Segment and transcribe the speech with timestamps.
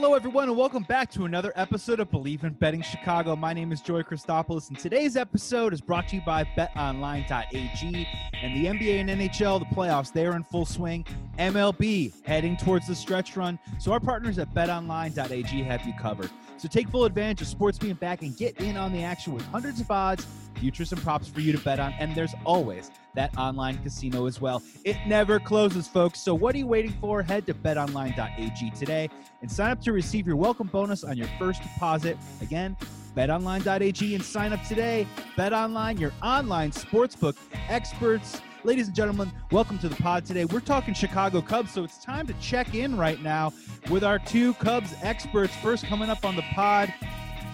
[0.00, 3.34] Hello, everyone, and welcome back to another episode of Bleav in Betting Chicago.
[3.34, 8.06] My name is Joey Christopoulos, and today's episode is brought to you by BetOnline.ag
[8.40, 9.58] and the NBA and NHL.
[9.58, 11.04] The playoffs they are in full swing.
[11.36, 13.58] MLB heading towards the stretch run.
[13.80, 16.30] So our partners at BetOnline.ag have you covered.
[16.58, 19.44] So take full advantage of sports being back and get in on the action with
[19.46, 20.28] hundreds of odds,
[20.58, 21.92] futures, and props for you to bet on.
[21.98, 24.62] And there's always that online casino as well.
[24.84, 26.20] It never closes, folks.
[26.20, 27.22] So what are you waiting for?
[27.22, 29.08] Head to betonline.ag today
[29.40, 32.16] and sign up to receive your welcome bonus on your first deposit.
[32.40, 32.76] Again,
[33.16, 35.06] betonline.ag and sign up today.
[35.36, 37.36] BetOnline, your online sportsbook
[37.68, 38.40] experts.
[38.64, 40.44] Ladies and gentlemen, welcome to the pod today.
[40.44, 43.52] We're talking Chicago Cubs, so it's time to check in right now
[43.88, 45.54] with our two Cubs experts.
[45.56, 46.92] First, coming up on the pod,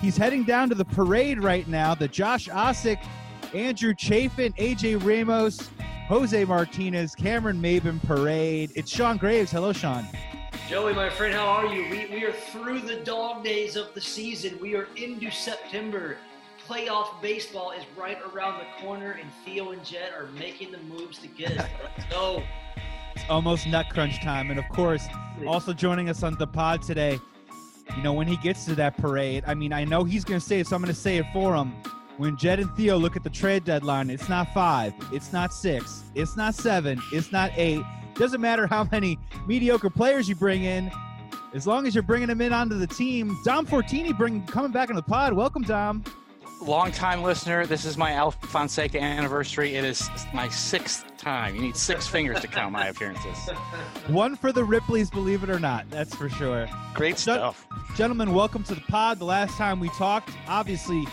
[0.01, 1.95] he's heading down to the parade right now.
[1.95, 3.05] The Josh Osich,
[3.53, 5.71] Andrew Chafin, AJ Ramos,
[6.09, 8.71] Jose Martinez, Cameron Maybin parade.
[8.75, 9.51] It's Sean Graves.
[9.51, 10.07] Hello, Sean.
[10.69, 11.89] Joey, my friend, how are you?
[11.91, 14.59] We, we are through the dog days of the season.
[14.61, 16.17] We are into September.
[16.67, 21.19] Playoff baseball is right around the corner, and Theo and Jed are making the moves
[21.19, 21.69] to get us.
[21.83, 22.43] Let's go.
[23.15, 24.51] It's almost nut crunch time.
[24.51, 25.07] And of course,
[25.47, 27.19] also joining us on the pod today,
[27.97, 30.47] you know, when he gets to that parade, I mean, I know he's going to
[30.47, 31.73] say it, so I'm going to say it for him.
[32.17, 36.05] When Jed and Theo look at the trade deadline, it's not five, it's not six,
[36.15, 37.83] it's not seven, it's not eight.
[38.15, 40.91] Doesn't matter how many mediocre players you bring in,
[41.55, 43.37] as long as you're bringing them in onto the team.
[43.45, 45.33] Dom Fortini bring coming back into the pod.
[45.33, 46.05] Welcome, Dom.
[46.61, 47.67] Long time listener.
[47.67, 49.75] This is my Alfonseca anniversary.
[49.75, 51.55] It is my sixth time.
[51.55, 53.51] You need six fingers to count my appearances.
[54.07, 55.91] One for the Ripleys, believe it or not.
[55.91, 56.67] That's for sure.
[56.95, 57.67] Great stuff.
[57.97, 59.19] Gentlemen, welcome to the pod.
[59.19, 61.05] The last time we talked, obviously,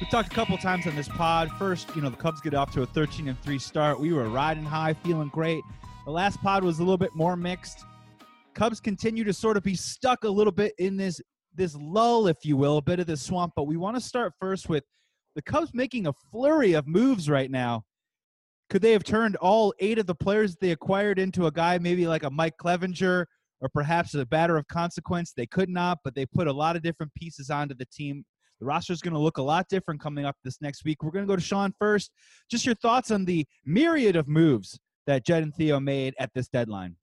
[0.00, 1.50] we talked a couple times on this pod.
[1.58, 3.98] First, you know, the Cubs get off to a 13 and 3 start.
[3.98, 5.62] We were riding high, feeling great.
[6.04, 7.84] The last pod was a little bit more mixed.
[8.54, 11.20] Cubs continue to sort of be stuck a little bit in this
[11.54, 13.52] this lull, if you will, a bit of this swamp.
[13.56, 14.84] But we want to start first with
[15.34, 17.84] the Cubs making a flurry of moves right now.
[18.68, 22.06] Could they have turned all eight of the players they acquired into a guy maybe
[22.06, 23.26] like a Mike Clevinger
[23.60, 25.32] or perhaps a batter of consequence?
[25.36, 28.24] They could not, but they put a lot of different pieces onto the team.
[28.60, 31.02] The roster is going to look a lot different coming up this next week.
[31.02, 32.10] We're going to go to Sean first.
[32.50, 36.48] Just your thoughts on the myriad of moves that Jed and Theo made at this
[36.48, 36.96] deadline.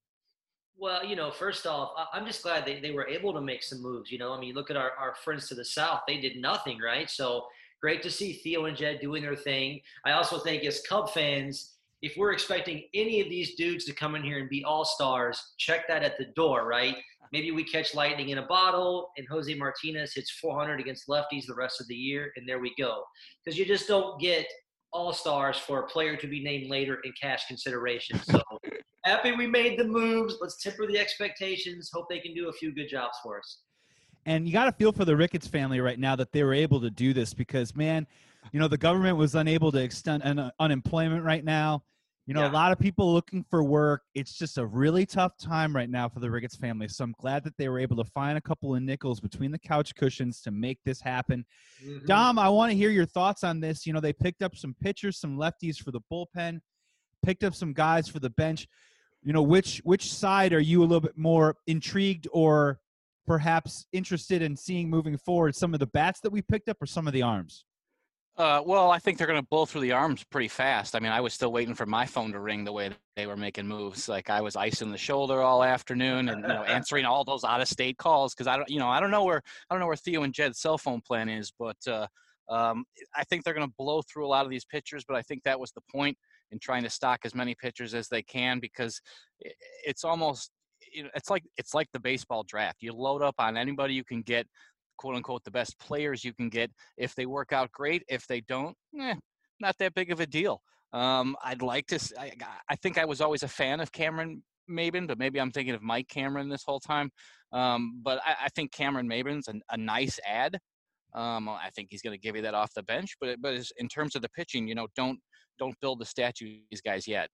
[0.79, 3.81] Well, you know, first off, I'm just glad they, they were able to make some
[3.81, 4.11] moves.
[4.11, 6.01] You know, I mean, look at our, our friends to the south.
[6.07, 7.09] They did nothing, right?
[7.09, 7.45] So
[7.81, 9.81] great to see Theo and Jed doing their thing.
[10.05, 14.13] I also think as Cub fans, if we're expecting any of these dudes to come
[14.13, 16.95] in here and be all stars, check that at the door, right?
[17.33, 21.55] Maybe we catch lightning in a bottle and Jose Martinez hits 400 against lefties the
[21.55, 23.03] rest of the year, and there we go.
[23.43, 24.45] Because you just don't get
[24.93, 28.19] all stars for a player to be named later in cash consideration.
[28.19, 28.41] So
[29.07, 30.35] happy we made the moves.
[30.41, 31.89] Let's temper the expectations.
[31.93, 33.59] Hope they can do a few good jobs for us.
[34.25, 36.81] And you got to feel for the Ricketts family right now that they were able
[36.81, 38.05] to do this because, man,
[38.51, 41.83] you know, the government was unable to extend un- unemployment right now.
[42.25, 42.51] You know, Yeah.
[42.51, 44.01] a lot of people looking for work.
[44.13, 46.89] It's just a really tough time right now for the Ricketts family.
[46.89, 49.59] So I'm glad that they were able to find a couple of nickels between the
[49.59, 51.45] couch cushions to make this happen.
[51.81, 52.05] Mhm.
[52.05, 53.85] Dom, I want to hear your thoughts on this.
[53.87, 56.59] You know, they picked up some pitchers, some lefties for the bullpen,
[57.23, 58.67] picked up some guys for the bench.
[59.23, 62.79] You know, which which side are you a little bit more intrigued or
[63.25, 65.55] perhaps interested in seeing moving forward?
[65.55, 67.65] Some of the bats that we picked up or some of the arms?
[68.37, 70.95] Uh, well, I think they're going to blow through the arms pretty fast.
[70.95, 73.35] I mean, I was still waiting for my phone to ring the way they were
[73.35, 74.07] making moves.
[74.07, 77.61] Like I was icing the shoulder all afternoon and you know answering all those out
[77.61, 79.87] of state calls because I don't, you know, I don't know where I don't know
[79.87, 82.05] where Theo and Jed's cell phone plan is, but uh,
[82.47, 82.85] um,
[83.15, 85.03] I think they're going to blow through a lot of these pitchers.
[85.03, 86.15] But I think that was the point
[86.51, 89.01] in trying to stock as many pitchers as they can because
[89.85, 90.51] it's almost
[90.91, 92.77] it's like it's like the baseball draft.
[92.81, 94.47] You load up on anybody you can get,
[94.97, 96.71] quote unquote, the best players you can get.
[96.97, 98.03] If they work out, great.
[98.07, 99.15] If they don't, eh,
[99.59, 100.61] not that big of a deal.
[100.93, 101.99] Um, I'd like to.
[102.19, 102.31] I,
[102.69, 105.81] I, think I was always a fan of Cameron Maybin, but maybe I'm thinking of
[105.81, 107.11] Mike Cameron this whole time.
[107.51, 110.57] Um, but I, I think Cameron Maybin's an, a nice ad.
[111.13, 113.15] Um, I think he's going to give you that off the bench.
[113.19, 115.19] But but in terms of the pitching, you know, don't
[115.59, 117.29] don't build the statue these guys yet.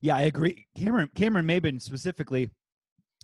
[0.00, 0.66] Yeah, I agree.
[0.76, 2.50] Cameron Cameron Maybin specifically,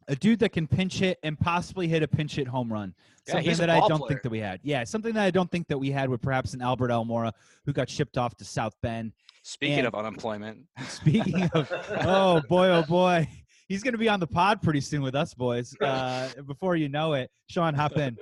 [0.09, 2.95] a dude that can pinch hit and possibly hit a pinch hit home run.
[3.27, 4.09] Yeah, Something he's a that I don't player.
[4.09, 4.61] think that we had.
[4.63, 7.33] Yeah, something that I don't think that we had with perhaps an Albert Almora
[7.67, 9.13] who got shipped off to South Bend.
[9.43, 11.71] Speaking And- of unemployment, Speaking of,
[12.05, 13.29] oh boy, oh boy,
[13.69, 15.75] he's going to be on the pod pretty soon with us, boys.
[15.81, 18.17] Uh, before you know it, Sean, hop in.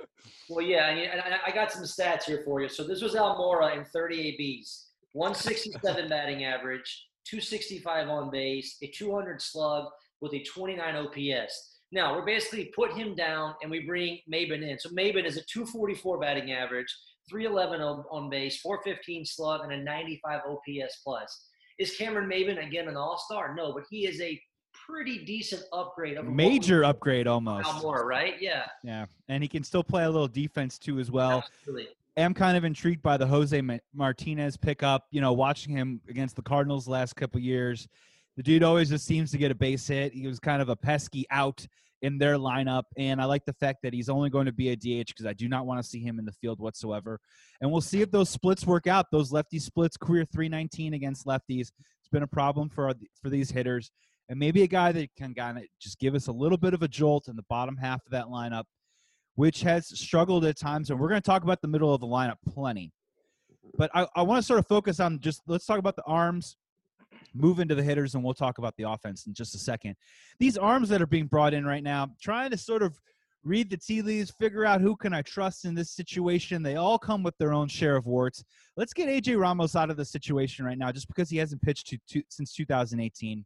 [0.49, 2.69] Well, yeah, and I got some stats here for you.
[2.69, 4.86] So this was Almora in 30 ABs,
[5.17, 9.85] 167 batting average, 265 on base, a 200 slug
[10.21, 11.79] with a 29 OPS.
[11.91, 14.77] Now we're basically put him down and we bring Maybin in.
[14.77, 16.93] So Maybin is a 244 batting average,
[17.29, 17.81] 311
[18.11, 21.47] on, base, 415 slug, and a 95 OPS plus.
[21.79, 23.55] Is Cameron Maybin again an All Star?
[23.55, 24.39] No, but he is a
[24.87, 26.17] pretty decent upgrade.
[26.23, 27.81] Major upgrade almost.
[27.81, 28.35] More right?
[28.39, 28.65] Yeah.
[28.83, 31.43] Yeah, and he can still play a little defense too as well.
[31.59, 31.89] Absolutely.
[32.17, 33.61] Am kind of intrigued by the Jose
[33.93, 35.05] Martinez pickup.
[35.11, 37.87] You know, watching him against the Cardinals last couple years,
[38.35, 40.13] the dude always just seems to get a base hit.
[40.13, 41.65] He was kind of a pesky out
[42.03, 44.75] in their lineup, and I like the fact that he's only going to be a
[44.75, 47.19] DH because I do not want to see him in the field whatsoever.
[47.59, 49.07] And we'll see if those splits work out.
[49.11, 51.71] Those lefty splits, career 319 against lefties,
[52.07, 53.91] it's been a problem for for these hitters.
[54.29, 56.83] And maybe a guy that can kind of just give us a little bit of
[56.83, 58.65] a jolt in the bottom half of that lineup,
[59.37, 60.89] which has struggled at times.
[60.89, 62.91] And we're going to talk about the middle of the lineup plenty.
[63.77, 66.57] But I, I want to sort of focus on just let's talk about the arms
[67.35, 69.95] move into the hitters and we'll talk about the offense in just a second.
[70.39, 72.99] These arms that are being brought in right now, trying to sort of
[73.43, 76.63] read the tea leaves, figure out who can I trust in this situation.
[76.63, 78.43] They all come with their own share of warts.
[78.75, 81.87] Let's get AJ Ramos out of the situation right now, just because he hasn't pitched
[81.89, 83.45] to, to, since 2018.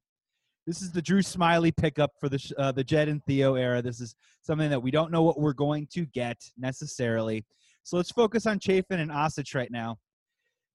[0.67, 3.81] This is the Drew Smyly pickup for the uh, the Jed and Theo era.
[3.81, 7.43] This is something that we don't know what we're going to get necessarily.
[7.83, 9.97] So let's focus on Chafin and Osich right now.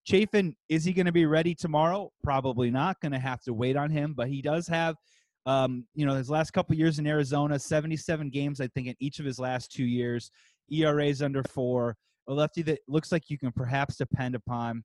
[0.05, 2.11] Chafin, is he going to be ready tomorrow?
[2.23, 3.01] Probably not.
[3.01, 4.97] Going to have to wait on him, but he does have,
[5.47, 9.21] um, you know, his last couple years in Arizona, 77 games, I think, in each
[9.21, 10.31] of his last two years.
[10.71, 11.97] ERA's under four.
[12.29, 14.83] A lefty that looks like you can perhaps depend upon.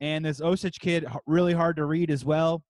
[0.00, 2.64] And this Osich kid, really hard to read as well.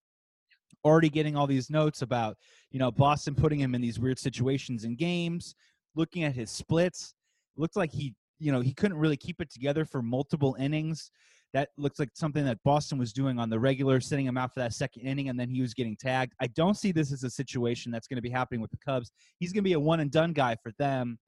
[0.85, 2.37] Already getting all these notes about,
[2.71, 5.55] you know, Boston putting him in these weird situations in games,
[5.94, 7.15] looking at his splits.
[7.56, 11.11] Looks like he, you know, he couldn't really keep it together for multiple innings
[11.53, 14.61] that looks like something that Boston was doing on the regular, sitting him out for
[14.61, 16.32] that second inning, and then he was getting tagged.
[16.41, 19.11] I don't see this as a situation that's going to be happening with the Cubs.
[19.38, 21.19] He's going to be a one and done guy for them.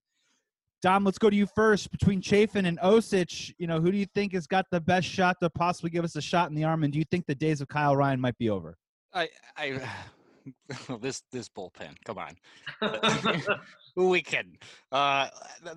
[0.81, 1.91] Dom, let's go to you first.
[1.93, 5.37] Between Chafin and Osich, you know, who do you think has got the best shot
[5.41, 6.83] to possibly give us a shot in the arm?
[6.83, 8.77] And do you think the days of Kyle Ryan might be over?
[9.15, 9.81] I, I,
[11.01, 11.97] this this bullpen.
[12.05, 12.37] Come on.
[13.97, 14.59] Who we kidding?
[14.91, 15.29] Uh,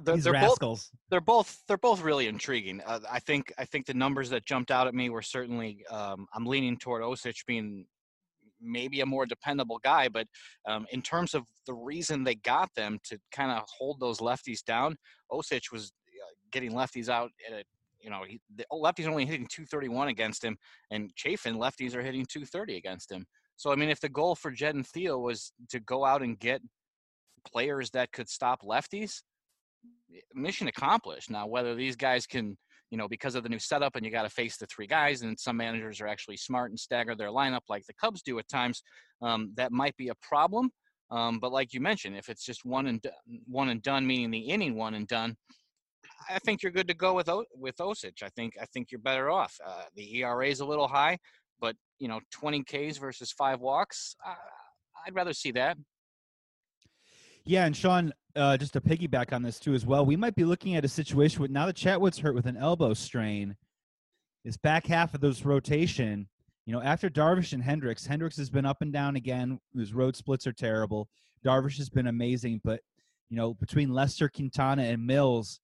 [0.04, 0.90] they're, These they're rascals.
[0.90, 2.82] Both, they're both they're both really intriguing.
[2.86, 5.86] Uh, I think I think the numbers that jumped out at me were certainly.
[5.90, 7.86] Um, I'm leaning toward Osich being
[8.62, 10.28] maybe a more dependable guy, but
[10.66, 14.64] um, in terms of the reason they got them to kind of hold those lefties
[14.64, 14.96] down,
[15.32, 17.64] Osich was uh, getting lefties out at a
[18.06, 20.56] you know, he, the lefties only hitting 231 against him,
[20.92, 23.26] and Chafin lefties are hitting 230 against him.
[23.58, 26.40] So I mean, if the goal for Jed and Theo was to go out and
[26.40, 26.62] get
[27.52, 29.24] players that could stop lefties,
[30.14, 31.32] eh, mission accomplished.
[31.32, 32.56] Now, whether these guys can,
[32.92, 35.24] you know, because of the new setup and you got to face the three guys,
[35.24, 38.48] and some managers are actually smart and stagger their lineup like the Cubs do at
[38.48, 38.84] times,
[39.24, 40.70] um, that might be a problem.
[41.10, 43.04] Um, but like you mentioned, if it's just one and
[43.48, 45.38] one and done, meaning the inning one and done,
[46.30, 48.24] I think you're good to go with o- with Osich.
[48.24, 49.58] I think I think you're better off.
[49.66, 51.18] Uh, the ERA is a little high,
[51.60, 54.36] but you know, 20 Ks versus five walks, uh,
[55.06, 55.78] I'd rather see that.
[57.46, 60.46] Yeah, and Sean, uh, just to piggyback on this too as well, we might be
[60.46, 63.56] looking at a situation with now that Chatwood's hurt with an elbow strain,
[64.44, 66.28] this back half of this rotation,
[66.66, 69.60] you know, after Darvish and Hendricks, Hendricks has been up and down again.
[69.78, 71.08] His road splits are terrible.
[71.46, 72.82] Darvish has been amazing, but
[73.30, 75.60] you know, between Lester, Quintana, and Mills,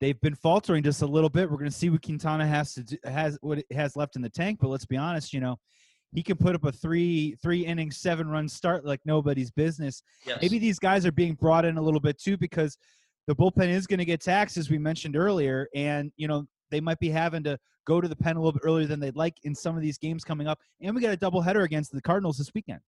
[0.00, 1.50] they've been faltering just a little bit.
[1.50, 4.22] We're going to see what Quintana has to do, has what it has left in
[4.22, 4.58] the tank.
[4.60, 5.58] But let's be honest, you know,
[6.12, 10.02] he can put up a three three inning seven run start like nobody's business.
[10.26, 10.38] Yes.
[10.40, 12.78] Maybe these guys are being brought in a little bit too because
[13.26, 16.80] the bullpen is going to get taxed as we mentioned earlier, and you know they
[16.80, 19.34] might be having to go to the pen a little bit earlier than they'd like
[19.44, 20.58] in some of these games coming up.
[20.80, 22.80] And we got a doubleheader against the Cardinals this weekend.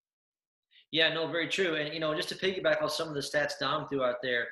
[0.91, 1.75] Yeah, no, very true.
[1.75, 4.47] And you know, just to piggyback on some of the stats Dom threw out there,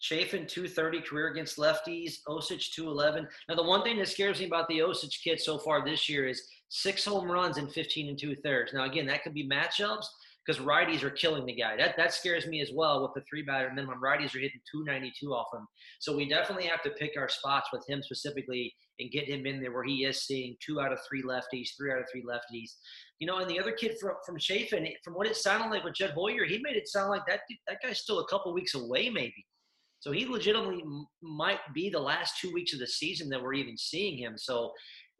[0.00, 3.28] Chafin 230 career against lefties, Osich 211.
[3.48, 6.26] Now, the one thing that scares me about the Osich kid so far this year
[6.26, 8.72] is six home runs in 15 and two thirds.
[8.72, 10.06] Now, again, that could be matchups
[10.46, 11.76] because righties are killing the guy.
[11.76, 14.00] That that scares me as well with the three batter minimum.
[14.02, 15.66] Righties are hitting 292 off him.
[15.98, 19.60] So we definitely have to pick our spots with him specifically and get him in
[19.60, 22.70] there where he is seeing two out of three lefties, three out of three lefties.
[23.18, 25.94] You know, and the other kid from from Chafin, from what it sounded like with
[25.94, 29.10] Jed Hoyer, he made it sound like that that guy's still a couple weeks away,
[29.10, 29.44] maybe.
[30.00, 30.84] So he legitimately
[31.22, 34.34] might be the last two weeks of the season that we're even seeing him.
[34.36, 34.72] So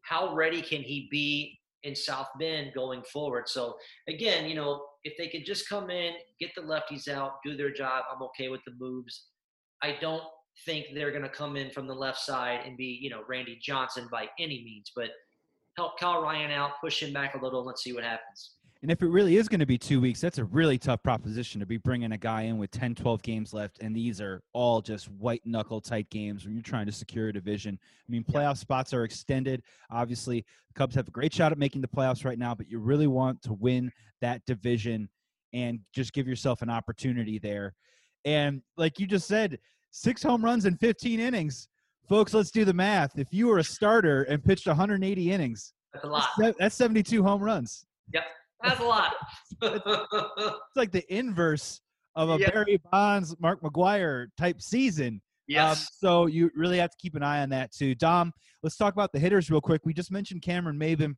[0.03, 3.49] how ready can he be in South Bend going forward.
[3.49, 3.77] So
[4.09, 7.73] again, you know, if they could just come in, get the lefties out, do their
[7.73, 9.29] job, I'm okay with the moves.
[9.83, 10.23] I don't
[10.67, 13.59] think they're going to come in from the left side and be, you know, Randy
[13.63, 15.11] Johnson by any means, but
[15.77, 18.57] help Kyle Ryan out, push him back a little, and let's see what happens.
[18.83, 21.61] And if it really is going to be two weeks, that's a really tough proposition
[21.61, 23.79] to be bringing a guy in with 10, 12 games left.
[23.83, 27.33] And these are all just white knuckle tight games when you're trying to secure a
[27.33, 27.79] division.
[27.83, 29.63] I mean, playoff spots are extended.
[29.91, 32.79] Obviously, the Cubs have a great shot at making the playoffs right now, but you
[32.79, 35.11] really want to win that division
[35.53, 37.75] and just give yourself an opportunity there.
[38.25, 39.59] And like you just said,
[39.91, 41.69] six home runs in 15 innings.
[42.09, 43.19] Folks, let's do the math.
[43.19, 46.29] If you were a starter and pitched 180 innings, that's a lot.
[46.59, 47.85] That's 72 home runs.
[48.13, 48.25] Yep.
[48.63, 49.15] That's a lot.
[49.63, 51.81] it's like the inverse
[52.17, 52.53] of a Yep.
[52.53, 55.21] Barry Bonds, Mark McGwire type season.
[55.73, 57.95] Um, so you really have to keep an eye on that too.
[57.95, 59.83] Dom, let's talk about the hitters real quick.
[59.85, 61.15] We just mentioned Cameron Maybin.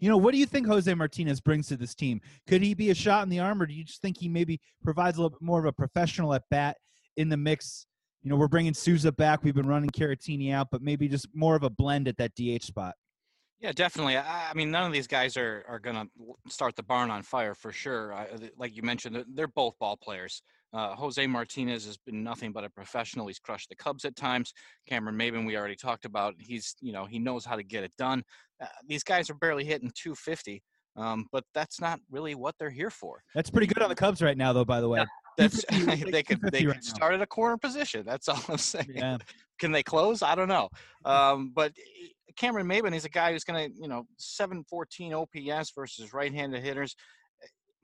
[0.00, 2.20] You know, what do you think Jose Martinez brings to this team?
[2.46, 4.60] Could he be a shot in the arm, or do you just think he maybe
[4.82, 6.76] provides a little bit more of a professional at bat
[7.16, 7.86] in the mix?
[8.22, 9.42] You know, we're bringing Souza back.
[9.42, 12.64] We've been running Caratini out, but maybe just more of a blend at that DH
[12.64, 12.94] spot.
[13.60, 14.16] Yeah, definitely.
[14.16, 16.06] I, I mean, none of these guys are, are going to
[16.48, 18.14] start the barn on fire for sure.
[18.14, 20.42] I, like you mentioned, they're- both ball players.
[20.72, 23.26] Uh, Jose Martinez has been nothing but a professional.
[23.26, 24.52] He's crushed the Cubs at times.
[24.86, 26.34] Cameron Maybin, we already talked about.
[26.38, 28.22] He's, you know, he knows how to get it done.
[28.62, 30.62] Uh, these guys are barely hitting 250,
[30.96, 33.22] um, but that's not really what they're here for.
[33.34, 34.64] That's pretty good on the Cubs right now, though.
[34.66, 35.04] By the way,
[35.38, 36.94] That's they could they 250 right could now.
[36.94, 38.04] start at a corner position.
[38.04, 38.92] That's all I'm saying.
[38.94, 39.16] yeah.
[39.58, 40.22] Can they close?
[40.22, 40.68] I don't know.
[41.04, 41.72] Um, but
[42.38, 46.94] Cameron Maybin is a guy who's going to, you know, 714 OPS versus right-handed hitters.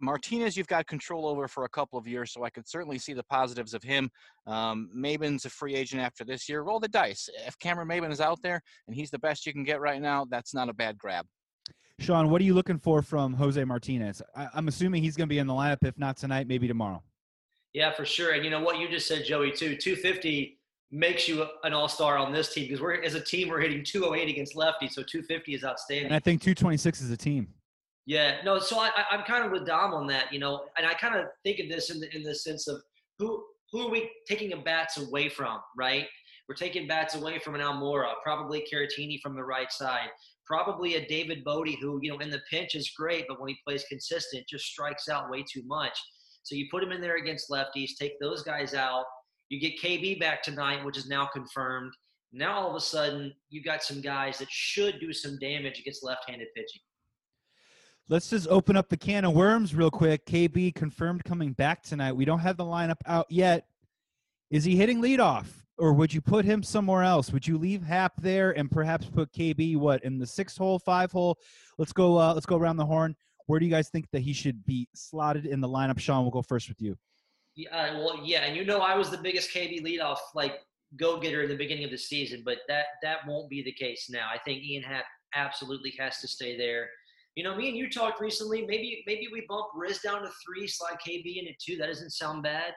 [0.01, 3.15] Martinez, you've got control over for a couple of years, so I could certainly see
[3.15, 4.11] the positives of him.
[4.47, 6.63] Um, Maybin's a free agent after this year.
[6.63, 7.29] Roll the dice.
[7.47, 10.27] If Cameron Maybin is out there and he's the best you can get right now,
[10.31, 11.27] that's not a bad grab.
[12.01, 14.21] Sean, what are you looking for from Jose Martinez?
[14.37, 15.79] I, I'm assuming he's going to be in the lineup.
[15.83, 17.03] If not tonight, maybe tomorrow.
[17.73, 18.33] Yeah, for sure.
[18.33, 19.77] And you know what you just said, Joey, too.
[19.77, 20.59] 250
[20.95, 23.85] makes you an all star on this team because we're as a team we're hitting
[23.85, 26.07] 208 against lefty, so 250 is outstanding.
[26.07, 27.49] And I think 226 is a team.
[28.07, 28.59] Yeah, no.
[28.59, 31.17] So I, I, I'm kind of with Dom on that, you know, and I kind
[31.17, 32.81] of think of this in the in the sense of
[33.19, 36.07] who who are we taking a bats away from, right?
[36.49, 40.11] We're taking bats away from an Almora, probably Caratini from the right side,
[40.47, 43.57] probably a David Bote who, you know, in the pinch is great, but when he
[43.67, 45.99] plays consistent, just strikes out way too much.
[46.43, 49.07] So you put him in there against lefties, take those guys out.
[49.49, 51.93] You get KB back tonight, which is now confirmed.
[52.33, 56.03] Now all of a sudden, you got some guys that should do some damage against
[56.03, 56.81] left-handed pitching.
[58.09, 60.27] Let's just open up the can of worms real quick.
[60.27, 62.13] KB confirmed coming back tonight.
[62.13, 63.67] We don't have the lineup out yet.
[64.51, 65.47] Is he hitting leadoff,
[65.79, 67.33] or would you put him somewhere else?
[67.33, 71.13] Would you leave Happ there and perhaps put KB what in the six hole, five
[71.13, 71.39] hole?
[71.79, 72.19] Let's go.
[72.19, 73.17] Uh, let's go around the horn.
[73.47, 75.99] Where do you guys think that he should be slotted in the lineup?
[75.99, 76.97] Sean, we'll go first with you.
[77.57, 80.61] Yeah, well, yeah, and you know I was the biggest KB leadoff like
[80.97, 84.09] go getter in the beginning of the season, but that that won't be the case
[84.11, 84.29] now.
[84.33, 86.89] I think Ian Happ absolutely has to stay there.
[87.37, 88.65] You know, me and you talked recently.
[88.67, 91.77] Maybe maybe we bump Riz down to three, slide KB into two.
[91.77, 92.73] That doesn't sound bad.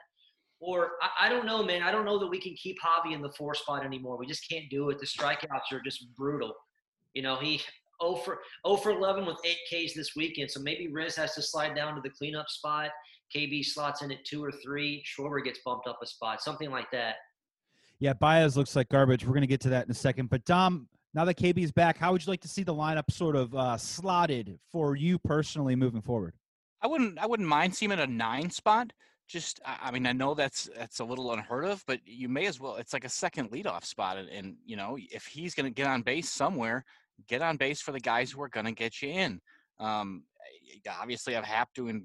[0.60, 1.82] Or I, I don't know, man.
[1.82, 4.16] I don't know that we can keep Javi in the four spot anymore.
[4.16, 4.98] We just can't do it.
[4.98, 6.52] The strikeouts are just brutal.
[7.14, 7.60] You know, he
[8.02, 10.50] 0 for 0 for 11 with eight Ks this weekend.
[10.50, 12.90] So maybe Riz has to slide down to the cleanup spot.
[13.34, 15.04] KB slots in at two or three.
[15.04, 17.16] Schwarber gets bumped up a spot, something like that.
[18.00, 19.24] Yeah, Baez looks like garbage.
[19.24, 20.30] We're going to get to that in a second.
[20.30, 23.10] But Dom, now that KB is back, how would you like to see the lineup
[23.10, 26.34] sort of uh, slotted for you personally moving forward?
[26.80, 28.92] I wouldn't I wouldn't mind seeing him at a nine spot.
[29.26, 32.46] Just I I mean I know that's that's a little unheard of, but you may
[32.46, 32.76] as well.
[32.76, 35.88] It's like a second leadoff spot, and, and you know if he's going to get
[35.88, 36.84] on base somewhere,
[37.26, 39.40] get on base for the guys who are going to get you in.
[39.80, 40.22] Um,
[40.62, 42.04] you obviously, have Happ doing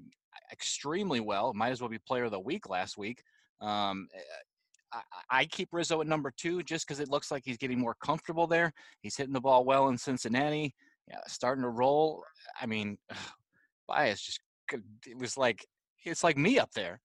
[0.54, 1.52] extremely well.
[1.52, 3.22] Might as well be Player of the Week last week.
[3.60, 4.08] Um,
[4.92, 7.96] I, I keep Rizzo at number two just because it looks like he's getting more
[8.02, 8.72] comfortable there.
[9.00, 10.74] He's hitting the ball well in Cincinnati,
[11.08, 12.22] yeah, starting to roll.
[12.60, 12.96] I mean,
[13.88, 14.40] bias just
[15.06, 15.66] it was like
[16.04, 17.00] it's like me up there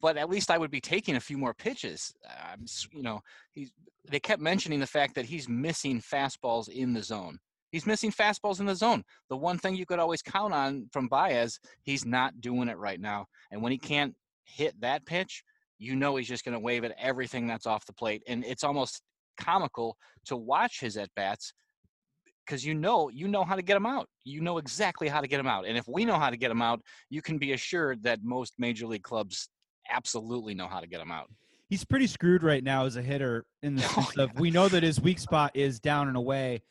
[0.00, 2.12] but at least I would be taking a few more pitches.
[2.26, 3.20] Um, you know,
[3.52, 3.70] he's
[4.08, 7.38] they kept mentioning the fact that he's missing fastballs in the zone.
[7.70, 9.04] He's missing fastballs in the zone.
[9.28, 13.00] The one thing you could always count on from Baez, he's not doing it right
[13.00, 13.26] now.
[13.50, 15.44] And when he can't hit that pitch,
[15.78, 18.22] you know he's just going to wave at everything that's off the plate.
[18.26, 19.02] And it's almost
[19.38, 19.96] comical
[20.26, 21.52] to watch his at bats
[22.44, 24.08] because you know you know how to get them out.
[24.24, 25.66] You know exactly how to get them out.
[25.66, 28.54] And if we know how to get them out, you can be assured that most
[28.58, 29.48] major league clubs
[29.88, 31.30] absolutely know how to get them out.
[31.68, 34.68] He's pretty screwed right now as a hitter in the Oh, sense of we know
[34.68, 36.62] that his weak spot is down and away.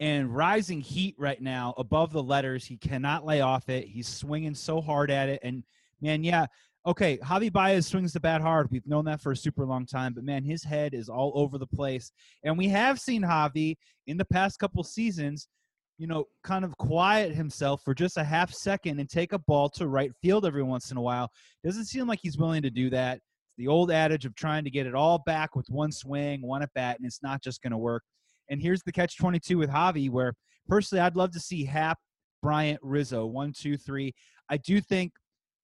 [0.00, 2.64] And rising heat right now above the letters.
[2.64, 3.86] He cannot lay off it.
[3.86, 5.40] He's swinging so hard at it.
[5.42, 5.64] And
[6.00, 6.46] man, yeah,
[6.86, 8.68] okay, Javi Baez swings the bat hard.
[8.70, 11.58] We've known that for a super long time, but man, his head is all over
[11.58, 12.12] the place.
[12.44, 13.76] And we have seen Javi
[14.06, 15.48] in the past couple seasons,
[15.98, 19.68] you know, kind of quiet himself for just a half second and take a ball
[19.70, 21.30] to right field every once in a while.
[21.64, 23.20] Doesn't seem like he's willing to do that.
[23.58, 26.72] The old adage of trying to get it all back with one swing, one at
[26.74, 28.02] bat, and it's not just going to work.
[28.48, 30.34] And here's the catch 22 with Javi, where
[30.68, 31.98] personally I'd love to see Happ,
[32.42, 34.14] Bryant, Rizzo, one, two, three.
[34.48, 35.12] I do think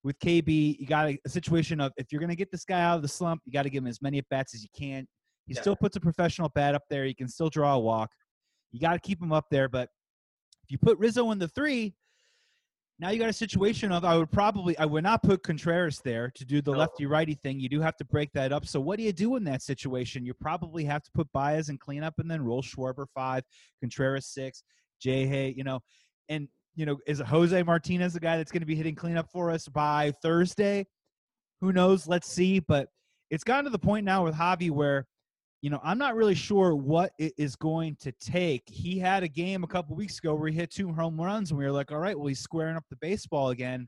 [0.03, 2.81] with KB, you got a, a situation of if you're going to get this guy
[2.81, 4.69] out of the slump, you got to give him as many at bats as you
[4.77, 5.07] can.
[5.47, 5.61] He Yeah.
[5.61, 7.05] still puts a professional bat up there.
[7.05, 8.09] He can still draw a walk.
[8.71, 9.69] You got to keep him up there.
[9.69, 9.89] But
[10.63, 11.95] if you put Rizzo in the three,
[12.99, 16.31] now you got a situation of I would probably I would not put Contreras there
[16.35, 16.77] to do the No.
[16.77, 17.59] lefty righty thing.
[17.59, 18.65] You do have to break that up.
[18.65, 20.25] So what do you do in that situation?
[20.25, 23.43] You probably have to put Baez and clean up and then roll Schwarber five,
[23.81, 24.63] Contreras six,
[25.01, 25.79] Jay Hay, you know,
[26.29, 29.51] and you know, is Jose Martinez the guy that's going to be hitting cleanup for
[29.51, 30.85] us by Thursday?
[31.61, 32.07] Who knows?
[32.07, 32.59] Let's see.
[32.59, 32.87] But
[33.29, 35.05] it's gotten to the point now with Javi where,
[35.63, 38.63] you know, I'm not really sure what it is going to take.
[38.67, 41.57] He had a game a couple weeks ago where he hit two home runs, and
[41.57, 43.87] we were like, all right, well, he's squaring up the baseball again.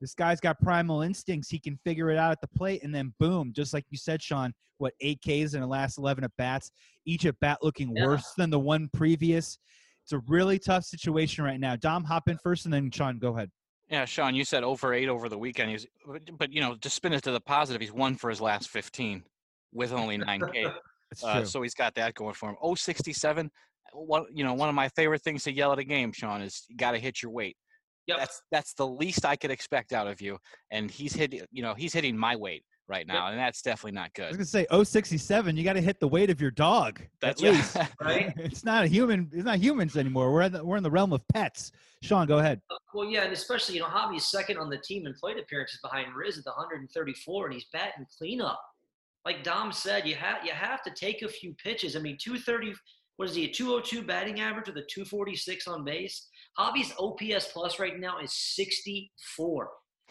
[0.00, 1.48] This guy's got primal instincts.
[1.48, 4.20] He can figure it out at the plate, and then boom, just like you said,
[4.20, 6.72] Sean, what eight Ks in the last eleven at bats,
[7.04, 8.06] each at bat looking Yeah.
[8.06, 9.58] worse than the one previous.
[10.02, 11.76] It's a really tough situation right now.
[11.76, 13.52] Dom, hop in first, and then Sean, go ahead.
[13.88, 15.70] Yeah, Sean, you said over eight over the weekend.
[15.70, 18.40] He's, but- but you know, to spin it to the positive, he's one for his
[18.40, 19.22] last 15
[19.72, 20.66] with only 9K.
[20.66, 20.74] It's
[21.22, 22.56] Uh, so he's got that going for him.
[22.60, 23.50] Oh, 67.
[23.92, 26.64] One, you know, one of my favorite things to yell at a game, Sean, is
[26.68, 27.56] you got to hit your weight.
[28.06, 28.18] Yep.
[28.18, 30.38] That's that's the least I could expect out of you.
[30.70, 34.12] And he's hitting, you know, he's hitting my weight right now, and that's definitely not
[34.14, 34.26] good.
[34.26, 37.00] I was gonna say, oh, 67, you got to hit the weight of your dog.
[37.20, 37.76] That's at least.
[38.00, 38.32] right?
[38.36, 39.28] it's not a human.
[39.32, 40.32] It's not humans anymore.
[40.32, 41.72] We're in the, we're in the realm of pets.
[42.02, 42.60] Sean, go ahead.
[42.94, 46.14] Well, yeah, and especially you know Javi's second on the team in plate appearances behind
[46.14, 48.60] Riz at the 134, and he's batting cleanup.
[49.26, 51.96] Like Dom said, you have you have to take a few pitches.
[51.96, 52.72] I mean, 230.
[53.16, 53.46] What is he?
[53.46, 56.28] A 202 batting average with a 246 on base.
[56.56, 59.68] Javi's OPS plus right now is 64.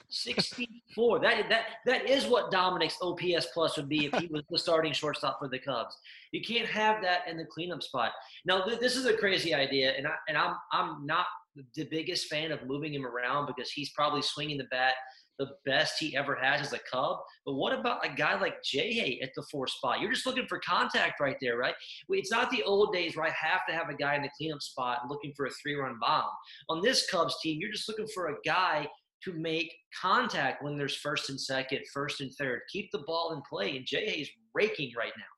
[0.09, 1.19] 64.
[1.19, 4.91] that that that is what Dominic's OPS plus would be if he was the starting
[4.91, 5.95] shortstop for the Cubs.
[6.33, 8.11] You can't have that in the cleanup spot.
[8.45, 11.25] Now, th- this is a crazy idea, and I and I'm I'm not
[11.73, 14.95] the biggest fan of moving him around because he's probably swinging the bat
[15.39, 17.17] the best he ever has as a Cub.
[17.45, 19.99] But what about a guy like Jay at the four spot?
[19.99, 21.75] You're just looking for contact right there, right?
[22.09, 24.61] It's not the old days where I have to have a guy in the cleanup
[24.61, 26.29] spot looking for a three run bomb.
[26.69, 28.87] On this Cubs team, you're just looking for a guy
[29.23, 32.61] to make contact when there's first and second, first and third.
[32.71, 33.75] Keep the ball in play.
[33.77, 35.34] And Jay is raking right now.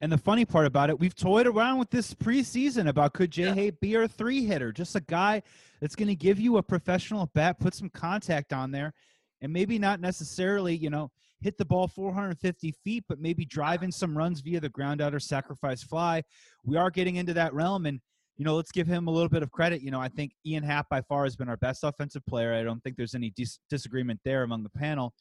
[0.00, 3.44] And the funny part about it, we've toyed around with this preseason about could Jay
[3.44, 3.54] Yeah.
[3.54, 5.42] Hay be our three hitter, just a guy
[5.80, 8.94] that's going to give you a professional bat, put some contact on there,
[9.40, 13.92] and maybe not necessarily, you know, hit the ball 450 feet, but maybe drive in
[13.92, 16.22] some runs via the ground out or sacrifice fly.
[16.64, 18.00] We are getting into that realm, and
[18.36, 19.82] you know, let's give him a little bit of credit.
[19.82, 22.54] You know, I think Ian Happ by far has been our best offensive player.
[22.54, 25.12] I don't think there's any dis- disagreement there among the panel.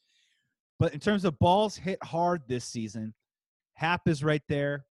[0.80, 3.16] But in terms of balls hit hard this season,
[3.78, 4.86] Happ is right there.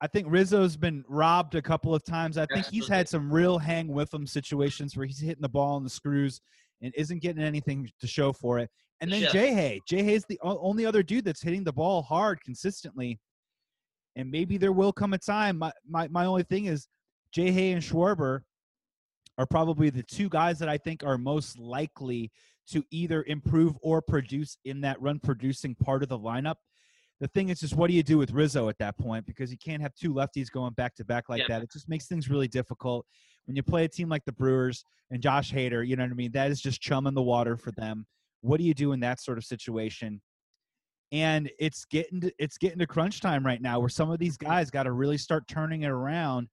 [0.00, 2.36] I think Rizzo's been robbed a couple of times.
[2.36, 5.76] I think he's had some real hang with him situations where he's hitting the ball
[5.76, 6.40] on the screws
[6.82, 8.68] and isn't getting anything to show for it.
[9.00, 9.30] And then Yeah.
[9.30, 9.80] Jay Hay.
[9.88, 13.18] Jay Hay's the only other dude that's hitting the ball hard consistently.
[14.16, 15.58] And maybe there will come a time.
[15.58, 16.88] My my, my only thing is
[17.32, 18.40] Jay Hay and Schwarber
[19.38, 22.32] are probably the two guys that I think are most likely
[22.70, 26.56] to either improve or produce in that run producing part of the lineup.
[27.20, 29.24] The thing is just what do you do with Rizzo at that point?
[29.26, 31.46] Because you can't have two lefties going back to back like Yeah.
[31.48, 31.62] that.
[31.62, 33.06] It just makes things really difficult.
[33.46, 36.14] When you play a team like the Brewers and Josh Hader, you know what I
[36.14, 36.32] mean?
[36.32, 38.06] That is just chum in the water for them.
[38.42, 40.20] What do you do in that sort of situation?
[41.12, 44.36] And it's getting to, it's getting to crunch time right now where some of these
[44.36, 46.48] guys got to really start turning it around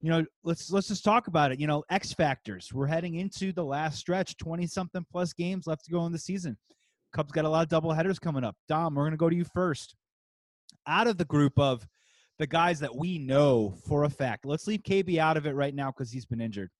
[0.00, 3.52] you know let's let's just talk about it you know x factors we're heading into
[3.52, 6.56] the last stretch 20 something plus games left to go in the season
[7.14, 8.56] cubs got a lot of double headers coming up.
[8.68, 9.94] Dom we're going to go to you first.
[10.86, 11.86] Out of the group of
[12.38, 15.74] the guys that we know for a fact let's leave kb out of it right
[15.74, 16.70] now because he's been injured.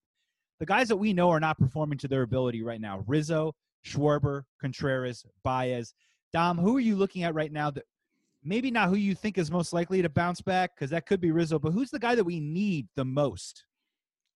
[0.61, 3.55] The guys that we know are not performing to their ability right now rizzo
[3.87, 5.95] schwarber contreras baez.
[6.33, 7.85] Dom who are you looking at right now that
[8.45, 11.31] maybe not who you think is most likely to bounce back because that could be
[11.31, 13.65] Rizzo, but who's the guy that we need the most?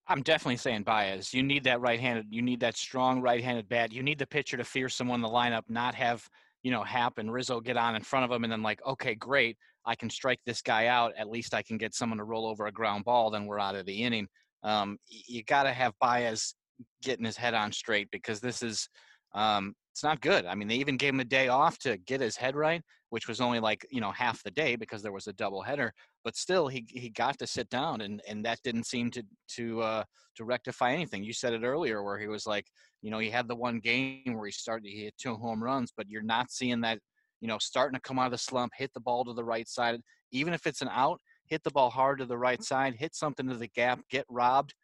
[0.08, 1.34] I'm definitely saying Baez.
[1.34, 2.26] You need that right-handed.
[2.30, 3.92] You need that strong right-handed bat.
[3.92, 6.28] You need the pitcher to fear someone in the lineup, not have
[6.62, 7.30] you know, happen.
[7.30, 10.40] Rizzo get on in front of him, and then like, okay, great, I can strike
[10.44, 11.12] this guy out.
[11.16, 13.30] At least I can get someone to roll over a ground ball.
[13.30, 14.28] Then we're out of the inning.
[14.62, 16.54] Um, you got to have Baez
[17.02, 18.88] getting his head on straight because this is
[19.34, 20.46] um, it's not good.
[20.46, 22.80] I mean, they even gave him a day off to get his head right,
[23.10, 25.92] which was only like you know half the day because there was a double header.
[26.22, 29.24] But still, he he got to sit down, and and that didn't seem to
[29.56, 30.04] to uh,
[30.36, 31.24] to rectify anything.
[31.24, 32.66] You said it earlier where he was like,
[33.02, 35.92] you know, he had the one game where he started, he hit two home runs,
[35.96, 37.00] but you're not seeing that,
[37.40, 39.66] you know, starting to come out of the slump, hit the ball to the right
[39.66, 39.98] side,
[40.30, 43.48] even if it's an out, hit the ball hard to the right side, hit something
[43.48, 44.74] to the gap, get robbed,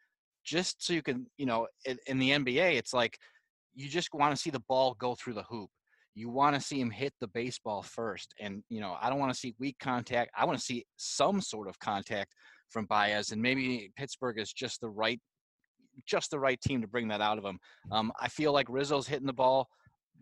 [0.45, 3.17] just so you can, you know, in, in the NBA, it's like
[3.75, 5.71] you just want to see the ball go through the hoop.
[6.15, 8.35] You want to see him hit the baseball first.
[8.41, 10.31] And, you know, I don't want to see weak contact.
[10.37, 12.31] I want to see some sort of contact
[12.69, 13.33] from Baez.
[13.33, 15.21] And maybe Pittsburgh is just the right
[16.07, 17.57] just the right team to bring that out of him.
[17.93, 19.69] Um, I feel like Rizzo's hitting the ball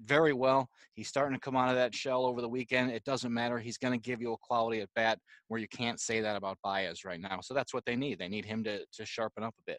[0.04, 0.68] very well.
[0.94, 2.90] He's starting to come out of that shell over the weekend.
[2.90, 3.58] It doesn't matter.
[3.58, 6.58] He's going to give you a quality at bat where you can't say that about
[6.62, 7.40] Baez right now.
[7.42, 8.18] So that's what they need.
[8.18, 9.78] They need him to to sharpen up a bit.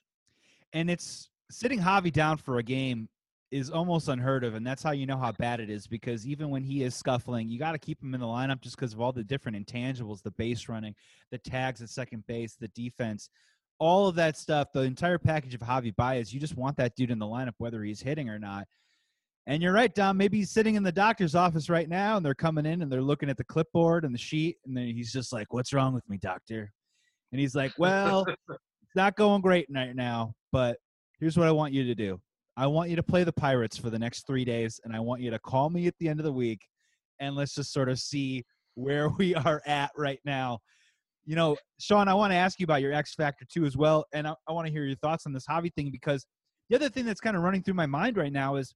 [0.73, 3.07] And it's sitting Javi down for a game
[3.53, 5.87] is almost unheard of, and that's how you know how bad it is.
[5.87, 8.75] Because even when he is scuffling, you got to keep him in the lineup just
[8.75, 10.95] because of all the different intangibles: the base running,
[11.31, 13.29] the tags at second base, the defense
[13.79, 17.11] all of that stuff, the entire package of Javi Baez, you just want that dude
[17.11, 18.65] in the lineup, whether he's hitting or not.
[19.45, 20.15] And you're right, Dom.
[20.15, 23.01] Maybe he's sitting in the doctor's office right now, and they're coming in and they're
[23.01, 26.07] looking at the clipboard and the sheet, and then he's just like, "What's wrong with
[26.09, 26.71] me, doctor?"
[27.33, 30.77] And he's like, "Well, it's not going great right now, but
[31.19, 32.21] here's what I want you to do.
[32.55, 35.21] I want you to play the Pirates for the next three days, and I want
[35.21, 36.67] you to call me at the end of the week,
[37.19, 38.43] and let's just sort of see
[38.75, 40.59] where we are at right now."
[41.25, 44.05] you know, Sean, I want to ask you about your X factor too as well,
[44.13, 46.25] and I, I want to hear your thoughts on this Javi thing because
[46.69, 48.73] the other thing that's kind of running through my mind right now is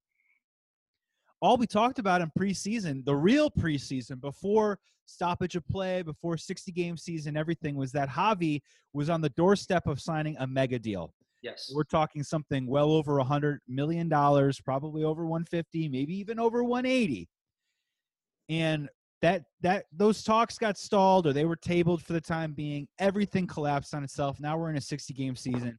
[1.42, 6.72] all we talked about in preseason, the real preseason before stoppage of play, before 60
[6.72, 8.62] game season, everything was that Javi
[8.94, 11.13] was on the doorstep of signing a mega deal.
[11.41, 11.71] Yes.
[11.73, 16.63] We're talking something well over a hundred million dollars, probably over 150, maybe even over
[16.63, 17.30] 180.
[18.50, 18.89] And
[19.21, 23.47] that that those talks got stalled or they were tabled for the time being everything
[23.47, 25.78] collapsed on itself now we're in a 60 game season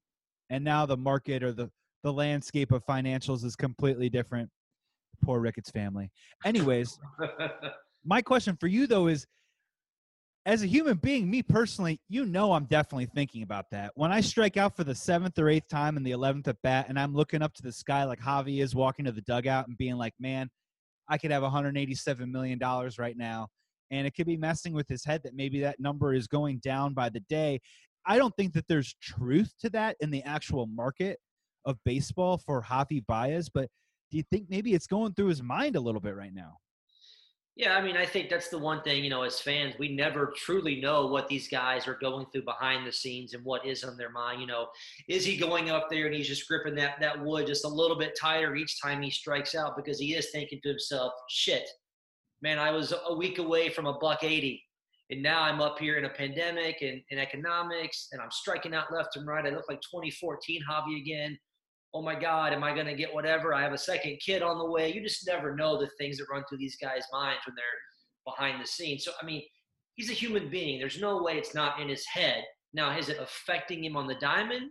[0.51, 1.71] and now the market or the
[2.03, 4.49] the landscape of financials is completely different
[5.23, 6.11] poor ricketts family
[6.44, 6.99] anyways
[8.05, 9.27] my question for you though is
[10.49, 14.21] as a human being me personally you know i'm definitely thinking about that when i
[14.21, 17.15] strike out for the seventh or eighth time in the 11th at bat and i'm
[17.15, 20.15] looking up to the sky like javi is walking to the dugout and being like
[20.19, 20.49] man
[21.09, 23.49] I could have 187 million dollars right now,
[23.91, 26.95] and it could be messing with his head that maybe that number is going down
[26.95, 27.61] by the day.
[28.07, 31.19] I don't think that there's truth to that in the actual market
[31.65, 33.69] of baseball for Javi Baez, but
[34.11, 36.57] do you think maybe it's going through his mind a little bit right now?
[37.59, 40.33] Yeah, I mean, I think that's the one thing, you know, as fans, we never
[40.37, 43.97] truly know what these guys are going through behind the scenes and what is on
[43.97, 44.40] their mind.
[44.40, 44.68] You know,
[45.09, 47.99] is he going up there and he's just gripping that that wood just a little
[47.99, 51.68] bit tighter each time he strikes out because he is thinking to himself, shit,
[52.42, 54.62] man, I was a week away from a buck 80.
[55.11, 58.92] And now I'm up here in a pandemic and, and economics, and I'm striking out
[58.92, 59.44] left and right.
[59.44, 61.37] I look like 2014 Javi again
[61.94, 63.55] oh my God, am I going to get whatever?
[63.55, 64.92] I have a second kid on the way.
[64.92, 67.64] You just never know the things that run through these guys' minds when they're
[68.27, 69.05] behind the scenes.
[69.05, 69.42] So, I mean,
[69.94, 70.79] he's a human being.
[70.79, 72.44] There's no way it's not in his head.
[72.74, 74.70] Now, is it affecting him on the diamond?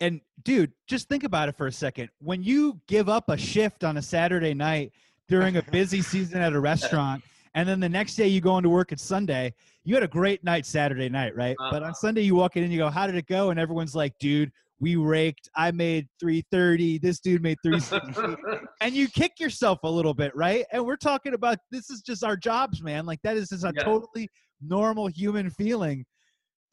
[0.00, 2.10] And dude, just think about it for a second.
[2.20, 4.92] When you give up a shift on a Saturday night
[5.26, 8.68] during a busy season at a restaurant, and then the next day you go into
[8.68, 11.56] work at Sunday, you had a great night Saturday night, right?
[11.58, 11.70] Uh-huh.
[11.70, 13.94] But on Sunday you walk in and you go, "How did it go?" And everyone's
[13.94, 15.48] like, "Dude, we raked.
[15.56, 16.98] I made 330.
[16.98, 18.36] This dude made 360.
[18.80, 20.64] and you kick yourself a little bit, right?
[20.72, 23.06] And we're talking about this is just our jobs, man.
[23.06, 23.82] Like that is just a yeah.
[23.82, 24.28] totally
[24.60, 26.04] normal human feeling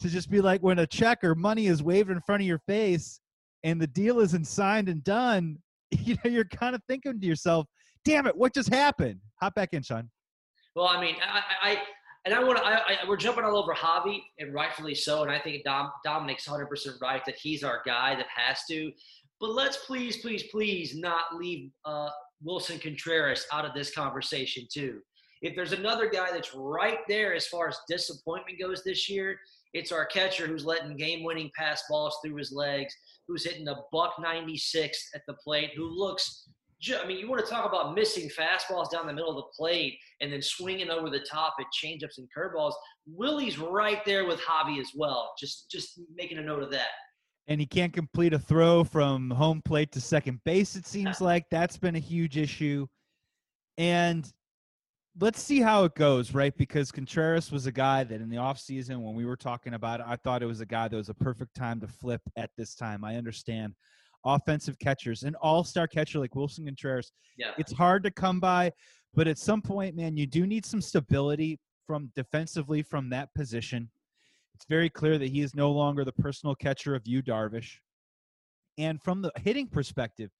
[0.01, 2.59] to just be like when a check or money is waved in front of your
[2.67, 3.21] face
[3.63, 5.57] and the deal isn't signed and done,
[5.91, 7.65] you know, you're kind of thinking to yourself,
[8.03, 9.19] damn it, what just happened?
[9.39, 10.09] Hop back in, Sean.
[10.75, 11.77] Well, I mean, I, I
[12.25, 13.07] and I want to.
[13.07, 15.23] We're jumping all over Javi, and rightfully so.
[15.23, 18.91] And I think Dom, Dominic's 100 percent right that he's our guy that has to.
[19.39, 22.09] But let's please, please, please not leave uh,
[22.45, 24.99] Willson Contreras out of this conversation too.
[25.41, 29.37] If there's another guy that's right there as far as disappointment goes this year,
[29.73, 32.95] it's our catcher who's letting game-winning pass balls through his legs,
[33.27, 36.47] who's hitting a buck 96 at the plate, who looks
[36.91, 39.97] I mean, you want to talk about missing fastballs down the middle of the plate
[40.21, 42.73] and then swinging over the top at changeups and curveballs.
[43.07, 45.33] Willie's right there with Javi as well.
[45.39, 46.89] Just just making a note of that.
[47.47, 50.75] And he can't complete a throw from home plate to second base.
[50.75, 52.87] It seems like that's been a huge issue.
[53.77, 54.31] And
[55.19, 56.55] let's see how it goes, right?
[56.55, 60.05] Because Contreras was a guy that in the offseason, when we were talking about it,
[60.07, 62.75] I thought it was a guy that was a perfect time to flip at this
[62.75, 63.03] time.
[63.03, 63.73] I understand
[64.25, 67.51] offensive catchers, an all star catcher like Willson Contreras, Yeah.
[67.57, 68.71] it's hard to come by,
[69.13, 73.89] but at some point, man, you do need some stability from defensively from that position.
[74.55, 77.77] It's very clear that he is no longer the personal catcher of Yu, Darvish.
[78.77, 80.31] And from the hitting perspective,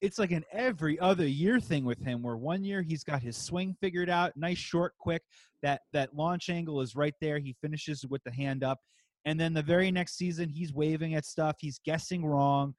[0.00, 3.36] it's like an every other year thing with him where one year he's got his
[3.36, 5.22] swing figured out nice short quick
[5.62, 8.78] that that launch angle is right there he finishes with the hand up
[9.24, 12.74] and then the very next season he's waving at stuff he's guessing wrong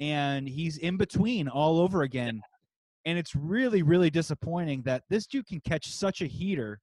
[0.00, 2.40] and he's in between all over again
[3.06, 6.80] and it's really really disappointing that this dude can catch such a heater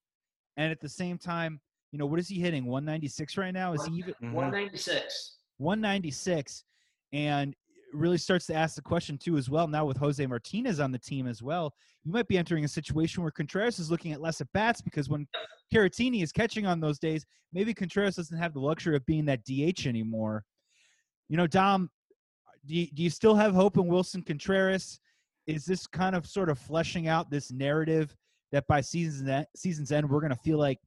[0.58, 1.60] and at the same time
[1.92, 4.34] you know what is he hitting 196 right now is he even Mhm.
[4.34, 5.38] 196.
[5.58, 6.64] 196
[7.14, 7.54] and
[7.94, 10.98] really starts to ask the question too as well now with Jose Martinez on the
[11.00, 11.74] team as well
[12.06, 15.10] you might be entering a situation where Contreras is looking at less at bats because
[15.10, 15.28] when
[15.74, 19.44] Caratini is catching on those days maybe Contreras doesn't have the luxury of being that
[19.44, 20.46] DH anymore
[21.28, 21.90] you know Dom
[22.66, 25.00] do you, do you still have hope in Willson Contreras
[25.48, 28.16] is this kind of sort of fleshing out this narrative
[28.52, 30.80] that by season's end, season's end we're going to feel like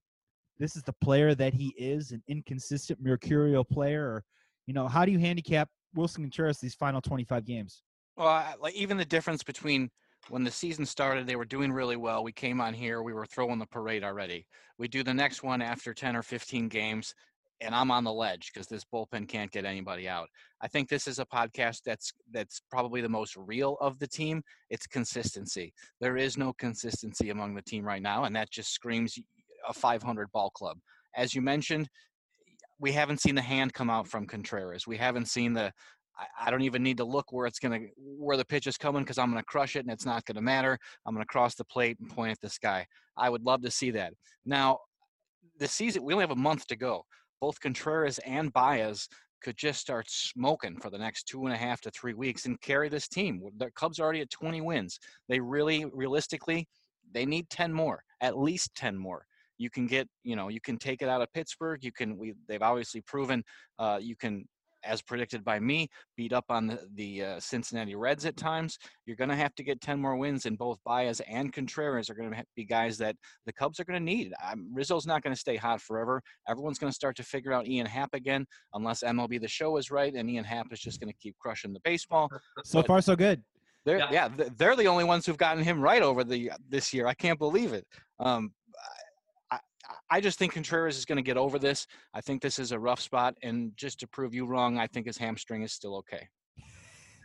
[0.58, 4.24] this is the player that he is an inconsistent mercurial player or
[4.66, 7.82] you know, how do you handicap Willson Contreras these final 25 games?
[8.16, 9.90] Well, I- like even the difference between
[10.30, 12.24] when the season started, they were doing really well.
[12.24, 14.46] We came on here, we were throwing the parade already.
[14.78, 17.14] We do the next one after 10 or 15 games,
[17.60, 20.28] and I'm on the ledge because this bullpen can't get anybody out.
[20.60, 24.42] I think this is a podcast that's that's probably the most real of the team.
[24.70, 25.72] It's consistency.
[26.00, 29.18] There is no consistency among the team right now, and that just screams
[29.68, 30.78] a 500 ball club.
[31.16, 31.88] As you mentioned,
[32.80, 34.86] we haven't seen the hand come out from Contreras.
[34.86, 35.72] We haven't seen the
[36.40, 39.18] I, don't even need to look where it's gonna where the pitch is coming because
[39.18, 40.78] I'm gonna crush it and it's not gonna matter.
[41.04, 42.86] I'm gonna cross the plate and point at the sky.
[43.16, 44.12] I would love to see that.
[44.44, 44.78] Now,
[45.58, 47.04] the season we only have a month to go.
[47.44, 49.06] Both Contreras and Baez
[49.42, 52.58] could just start smoking for the next two and a half to three weeks and
[52.62, 53.42] carry this team.
[53.58, 54.98] The Cubs are already at 20 wins.
[55.28, 56.66] They really, realistically,
[57.12, 59.26] they need 10 more, at least 10 more.
[59.58, 61.84] You can get, you know, you can take it out of Pittsburgh.
[61.84, 63.44] You can, we, they've obviously proven
[63.78, 64.48] uh, you can,
[64.84, 68.78] as predicted by me, beat up on the, the uh, Cincinnati Reds at times.
[69.06, 72.14] You're going to have to get 10 more wins, and both Baez and Contreras are
[72.14, 73.16] going to be guys that
[73.46, 74.32] the Cubs are going to need.
[74.50, 76.22] Um, Rizzo's not going to stay hot forever.
[76.48, 79.90] Everyone's going to start to figure out Ian Happ again, unless MLB The Show is
[79.90, 82.28] right, and Ian Happ is just going to keep crushing the baseball.
[82.64, 83.42] So But- far, so good.
[83.84, 84.28] They're, Yeah.
[84.38, 87.06] yeah, they're the only ones who've gotten him right over the this year.
[87.06, 87.86] I can't believe it.
[88.18, 88.54] Um,
[89.88, 91.86] I, I- I just think Contreras is going to get over this.
[92.14, 95.06] I think this is a rough spot, and just to prove you wrong, I think
[95.06, 96.28] his hamstring is still okay.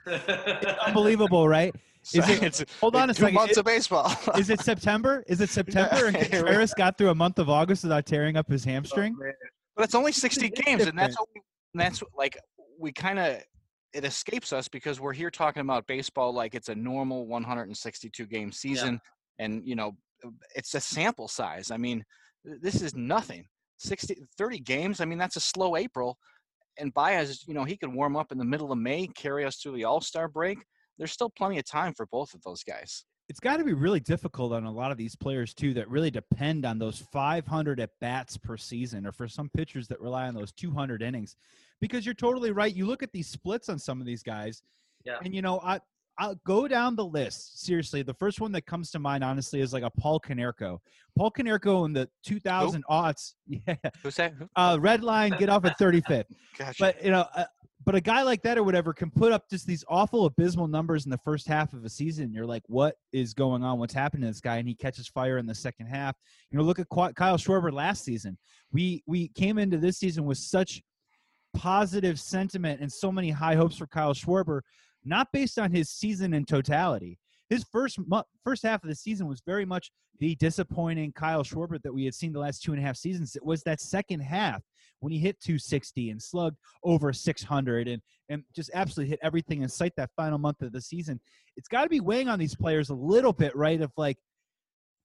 [0.87, 1.73] Unbelievable, right?
[2.01, 3.35] So It- it's Hold on a two second.
[3.35, 4.09] months Is- of baseball.
[4.37, 5.21] Is it September?
[5.27, 6.07] Is it September?
[6.07, 9.17] And Contreras got through a month of August without tearing up his oh, hamstring.
[9.75, 11.29] but it's only 60 It's games, and that's different.
[11.35, 11.41] we,
[11.73, 12.37] and that's like
[12.79, 13.43] we kind of
[13.93, 18.53] it escapes us because we're here talking about baseball like it's a normal 162 game
[18.53, 19.01] season,
[19.37, 19.91] and you know
[20.55, 21.69] it's a sample size.
[21.69, 22.05] I mean, th-
[22.61, 23.45] this is nothing.
[23.77, 24.99] 60, 30 games.
[25.01, 26.17] I mean, that's a slow April.
[26.77, 29.57] And Baez, you know, he could warm up in the middle of May, carry us
[29.57, 30.59] through the All Star break.
[30.97, 33.05] There's still plenty of time for both of those guys.
[33.29, 36.09] It's got to be really difficult on a lot of these players too that really
[36.09, 40.33] depend on those 500 at bats per season, or for some pitchers that rely on
[40.33, 41.35] those 200 innings.
[41.79, 42.73] Because you're totally right.
[42.75, 44.63] You look at these splits on some of these guys,
[45.05, 45.19] Yeah.
[45.23, 45.79] and you know, I
[46.19, 47.61] I'll go down the list.
[47.65, 50.79] Seriously, the first one that comes to mind, honestly, is like a Paul Konerko.
[51.17, 54.33] Paul Konerko in the 2000 aughts, yeah, Who's that?
[54.33, 56.25] Who- uh, red line, get off at 35th.
[56.57, 56.75] Gotcha.
[56.77, 57.45] But you know, uh,
[57.85, 61.05] but a guy like that or whatever can put up just these awful abysmal numbers
[61.05, 62.33] in the first half of a season.
[62.33, 63.79] You're like, what is going on?
[63.79, 64.57] What's happening to this guy?
[64.57, 66.15] And he catches fire in the second half.
[66.51, 68.37] You know, look at Kyle Schwarber last season.
[68.73, 70.81] We we came into this season with such
[71.53, 74.61] positive sentiment and so many high hopes for Kyle Schwarber,
[75.05, 77.17] not based on his season in totality.
[77.49, 81.81] His first mo- first half of the season was very much the disappointing Kyle Schwarber
[81.81, 83.35] that we had seen the last two and a half seasons.
[83.35, 84.61] It was that second half
[84.99, 89.69] when he hit 260 and slugged over 600 and and just absolutely hit everything in
[89.69, 91.19] sight that final month of the season.
[91.57, 93.81] It's got to be weighing on these players a little bit, right?
[93.81, 94.17] Of like,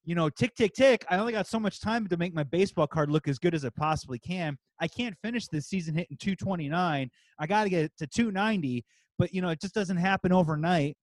[0.04, 1.06] you know, tick tick tick.
[1.08, 3.64] I only got so much time to make my baseball card look as good as
[3.64, 4.58] it possibly can.
[4.78, 7.10] I can't finish this season hitting 229.
[7.38, 8.84] I got to get to 290,
[9.18, 10.96] but you know, it just doesn't happen overnight.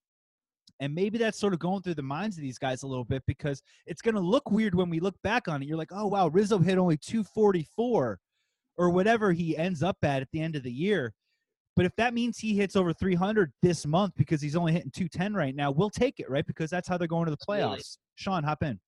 [0.80, 3.22] And maybe that's sort of going through the minds of these guys a little bit
[3.28, 5.68] because it's going to look weird when we look back on it.
[5.68, 8.20] You're like, oh, wow, Rizzo hit only 244
[8.78, 11.14] or whatever he ends up at at the end of the year.
[11.76, 15.36] But if that means he hits over 300 this month because he's only hitting 210
[15.36, 16.46] right now, we'll take it, right?
[16.46, 17.74] Because that's how they're going to the playoffs.
[17.74, 17.84] Absolutely.
[18.16, 18.80] Sean, hop in.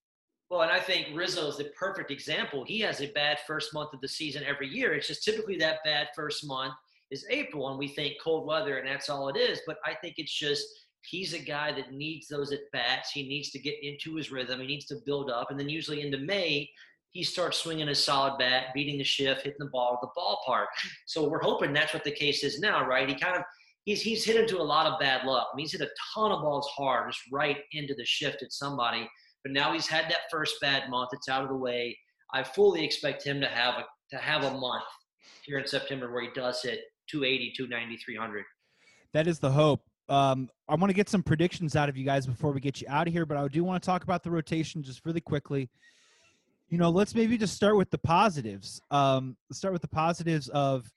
[0.49, 2.63] Well, and I think Rizzo is the perfect example.
[2.65, 4.93] He has a bad first month of the season every year.
[4.93, 6.73] It's just typically that bad first month
[7.13, 9.61] is April, and we think cold weather, and that's all it is.
[9.65, 10.65] But I think it's just
[11.09, 13.11] he's a guy that needs those at bats.
[13.11, 14.59] He needs to get into his rhythm.
[14.59, 16.69] He needs to build up, and then usually into May,
[17.11, 20.65] he starts swinging a solid bat, beating the shift, hitting the ball at the ballpark.
[21.05, 23.07] So we're hoping that's what the case is now, right?
[23.07, 23.43] He kind of
[23.85, 25.47] he's he's hit into a lot of bad luck.
[25.53, 28.51] I mean, he's hit a ton of balls hard, just right into the shift at
[28.51, 29.07] somebody.
[29.43, 31.09] But now he's had that first bad month.
[31.13, 31.97] It's out of the way.
[32.33, 34.83] I fully expect him to have a to have a month
[35.43, 38.43] here in September where he does hit 280, 290, 300.
[39.13, 39.81] That is the hope.
[40.09, 42.87] Um, I want to get some predictions out of you guys before we get you
[42.89, 45.69] out of here, but I do want to talk about the rotation just really quickly.
[46.69, 48.81] You know, let's maybe just start with the positives.
[48.91, 50.89] Um, let's start with the positives of,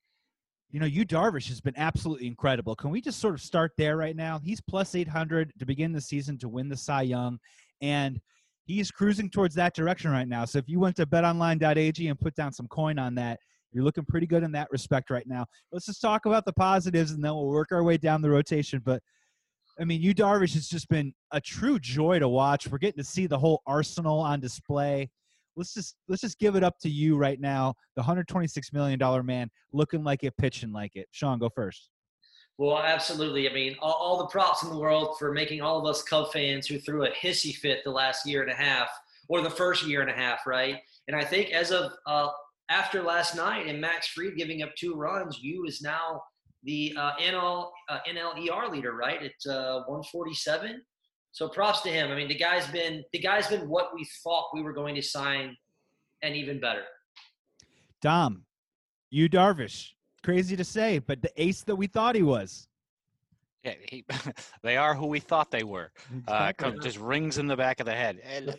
[0.71, 2.75] you know, Yu Darvish has been absolutely incredible.
[2.75, 4.39] Can we just sort of start there right now?
[4.39, 7.39] He's plus 800 to begin the season to win the Cy Young,
[7.81, 8.21] and
[8.65, 10.45] he's cruising towards that direction right now.
[10.45, 13.39] So if you went to betonline.ag and put down some coin on that,
[13.77, 15.45] you're looking pretty good in that respect right now.
[15.71, 18.81] Let's just talk about the positives and then we'll work our way down the rotation.
[18.83, 19.03] But
[19.79, 22.67] I mean, Yu Darvish has just been a true joy to watch.
[22.67, 25.11] We're getting to see the whole arsenal on display.
[25.57, 29.23] Let's just let's just give it up to you right now, the 126 million dollar
[29.23, 31.07] man, looking like it, pitching like it.
[31.11, 31.91] Sean, go first.
[32.59, 33.51] Well, absolutely.
[33.51, 36.33] I mean, all, all, the props in the world for making all of us Cub
[36.33, 38.89] fans who threw a hissy fit the last year and a half,
[39.29, 40.79] or the first year and a half, right?
[41.07, 42.29] And I think as of uh,
[42.69, 46.23] after last night and Max Fried giving up two runs, Yu is now
[46.65, 49.23] the uh, NL uh, NLER leader, right?
[49.23, 50.83] At uh, 147.
[51.33, 52.11] So props to him.
[52.11, 55.03] I mean, the guy's been the guy's been what we thought we were going to
[55.03, 55.55] sign,
[56.23, 56.85] and even better.
[58.01, 58.45] Dom,
[59.11, 59.91] Yu Darvish,
[60.25, 62.69] crazy to say, but the ace that we thought he was.
[63.65, 64.05] Yeah, he,
[64.63, 65.91] they are who we thought they were.
[66.29, 66.53] Uh,
[66.83, 68.21] just rings in the back of the head.
[68.25, 68.57] And,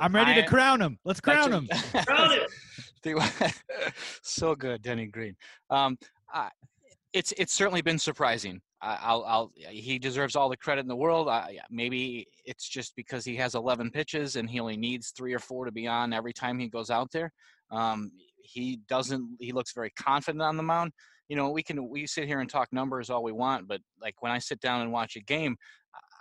[0.00, 0.98] I'm ready I, to crown him.
[1.04, 1.68] Let's crown him.
[2.06, 2.42] crown him.
[4.22, 5.36] so good, Denny Green.
[5.70, 5.98] Um,
[7.12, 8.60] it's it's certainly been surprising.
[8.80, 11.28] I'll, I'll he deserves all the credit in the world.
[11.28, 15.38] I, maybe it's just because he has 11 pitches and he only needs three or
[15.38, 17.32] four to be on every time he goes out there.
[17.70, 18.10] Um,
[18.42, 19.36] he doesn't.
[19.38, 20.92] He looks very confident on the mound.
[21.28, 24.20] You know, we can we sit here and talk numbers all we want, but like
[24.20, 25.56] when I sit down and watch a game,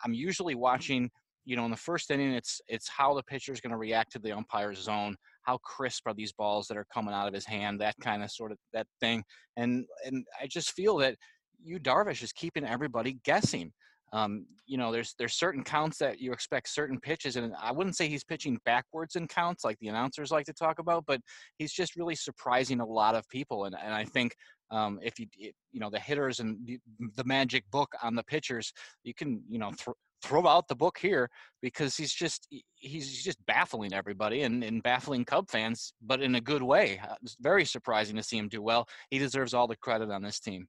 [0.05, 1.09] I'm usually watching.
[1.43, 4.11] You know, in the first inning, it's it's how the pitcher is going to react
[4.11, 7.45] to the umpire's zone how crisp are these balls that are coming out of his
[7.45, 9.23] hand, that kind of sort of that thing.
[9.57, 11.15] And and I just feel that
[11.63, 13.71] Yu Darvish is keeping everybody guessing.
[14.13, 17.95] Um, you know, there's there's certain counts that you expect certain pitches, and I wouldn't
[17.95, 21.21] say he's pitching backwards in counts like the announcers like to talk about, but
[21.57, 23.65] he's just really surprising a lot of people.
[23.65, 24.33] And and I think
[24.69, 26.79] um, if you you know the hitters and the,
[27.15, 28.73] the, magic book on the pitchers,
[29.03, 31.29] you can you know th- throw out the book here
[31.61, 36.41] because he's just he's just baffling everybody and, and baffling Cub fans, but in a
[36.41, 36.99] good way.
[37.03, 38.87] Uh, it's very surprising to see him do well.
[39.09, 40.67] He deserves all the credit on this team.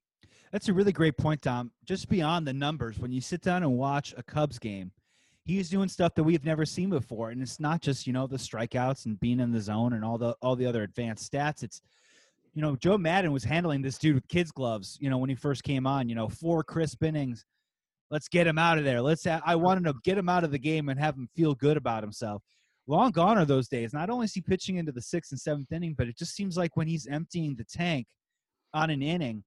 [0.51, 1.71] That's a really great point, Tom.
[1.83, 4.91] Just beyond the numbers, when you sit down and watch a Cubs game,
[5.45, 8.37] he's doing stuff that we've never seen before, and it's not just you know the
[8.37, 11.63] strikeouts and being in the zone and all the all the other advanced stats.
[11.63, 11.81] It's
[12.53, 14.97] you know Joe Maddon was handling this dude with kids gloves.
[15.01, 17.45] You know when he first came on, you know four crisp innings
[18.13, 19.01] Let's get him out of there.
[19.01, 19.23] Let's.
[19.23, 21.77] Have, I wanted to get him out of the game and have him feel good
[21.77, 22.43] about himself.
[22.85, 23.91] Long gone are those days.
[23.91, 26.55] Not only is he pitching into the sixth and seventh inning, but it just seems
[26.55, 28.05] like when he's emptying the tank
[28.71, 29.43] on an inning,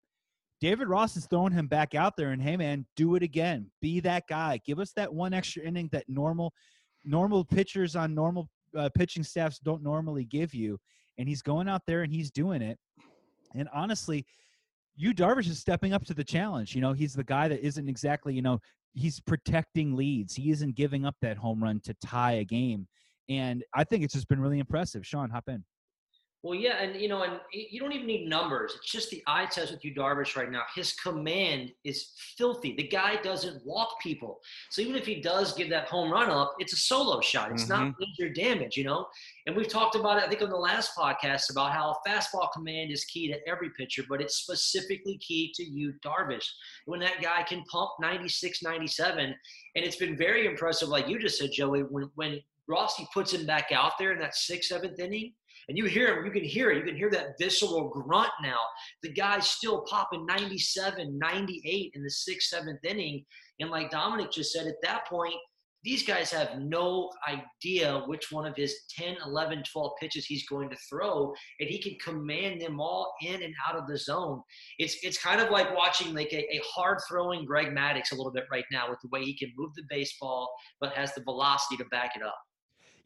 [0.60, 3.70] David Ross is throwing him back out there and hey man, do it again.
[3.80, 4.60] Be that guy.
[4.66, 6.52] Give us that one extra inning that normal
[7.04, 10.76] normal pitchers on normal uh, pitching staffs don't normally give you.
[11.18, 12.80] And he's going out there and he's doing it.
[13.54, 14.26] And honestly,
[14.96, 16.74] Yu Darvish is stepping up to the challenge.
[16.74, 18.60] You know, he's the guy that isn't exactly, you know,
[18.94, 20.34] he's protecting leads.
[20.34, 22.88] He isn't giving up that home run to tie a game.
[23.28, 25.06] And I think it's just been really impressive.
[25.06, 25.64] Sean, hop in.
[26.46, 28.72] Well, yeah, and you know, and you don't even need numbers.
[28.76, 30.62] It's just the eye test with Yu, Darvish, right now.
[30.76, 32.72] His command is filthy.
[32.76, 34.38] The guy doesn't walk people.
[34.70, 37.50] So even if he does give that home run up, it's a solo shot.
[37.50, 37.86] It's mm-hmm.
[37.86, 39.08] not major damage, you know.
[39.48, 42.92] And we've talked about it, I think, on the last podcast about how fastball command
[42.92, 46.46] is key to every pitcher, but it's specifically key to Yu, Darvish.
[46.84, 49.34] When that guy can pump 96, 97, and
[49.74, 53.72] it's been very impressive, like you just said, Joey, when when Rossi puts him back
[53.72, 55.32] out there in that sixth, seventh inning
[55.68, 56.78] and you hear him, you can hear it.
[56.78, 58.58] You can hear that visceral grunt now.
[59.02, 63.24] The guy's still popping 97, 98 in the sixth, seventh inning.
[63.58, 65.34] And like Dominic just said, at that point,
[65.86, 70.68] these guys have no idea which one of his 10, 11, 12 pitches he's going
[70.68, 74.42] to throw, and he can command them all in and out of the zone.
[74.80, 78.32] It's it's kind of like watching like a, a hard throwing Greg Maddux a little
[78.32, 81.76] bit right now with the way he can move the baseball, but has the velocity
[81.76, 82.36] to back it up.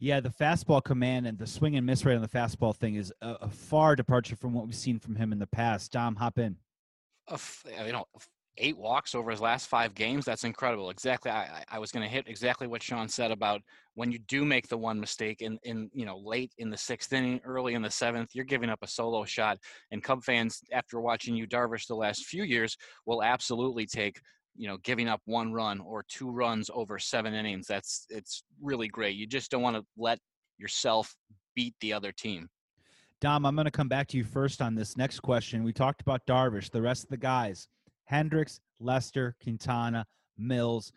[0.03, 3.13] Yeah, the fastball command and the swing and miss rate on the fastball thing is
[3.21, 5.93] a, a far departure from what we've seen from him in the past.
[5.93, 6.57] Dom, hop in.
[7.29, 7.37] Uh,
[7.85, 8.07] you know,
[8.57, 10.25] eight walks over his last five games.
[10.25, 10.89] That's incredible.
[10.89, 11.31] Exactly.
[11.31, 13.61] I, I was going to hit exactly what Sean said about
[13.95, 17.13] when you do make the one mistake in, in, you know, late in the sixth
[17.13, 19.59] inning, early in the seventh, you're giving up a solo shot.
[19.91, 24.19] And Cub fans, after watching Yu, Darvish the last few years, will absolutely take,
[24.57, 27.67] you know, giving up one run or two runs over seven innings.
[27.67, 29.17] That's, it's really great.
[29.17, 30.19] You just don't want to let
[30.59, 31.15] yourself
[31.55, 32.49] beat the other team.
[33.21, 35.63] Dom, I'm going to come back to you first on this next question.
[35.63, 37.69] We talked about Darvish, the rest of the guys.
[38.05, 40.07] Hendricks, Lester, Quintana,
[40.39, 40.93] Mills.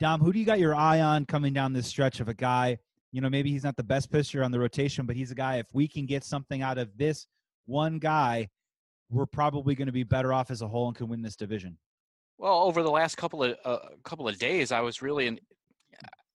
[0.00, 2.78] Dom, who do you got your eye on coming down this stretch of a guy?
[3.12, 5.58] You know, maybe he's not the best pitcher on the rotation, but he's a guy.
[5.58, 7.26] If we can get something out of this
[7.66, 8.48] one guy,
[9.08, 11.78] we're probably going to be better off as a whole and can win this division.
[12.42, 15.38] Well, over the last couple of uh, couple of days, I was really in,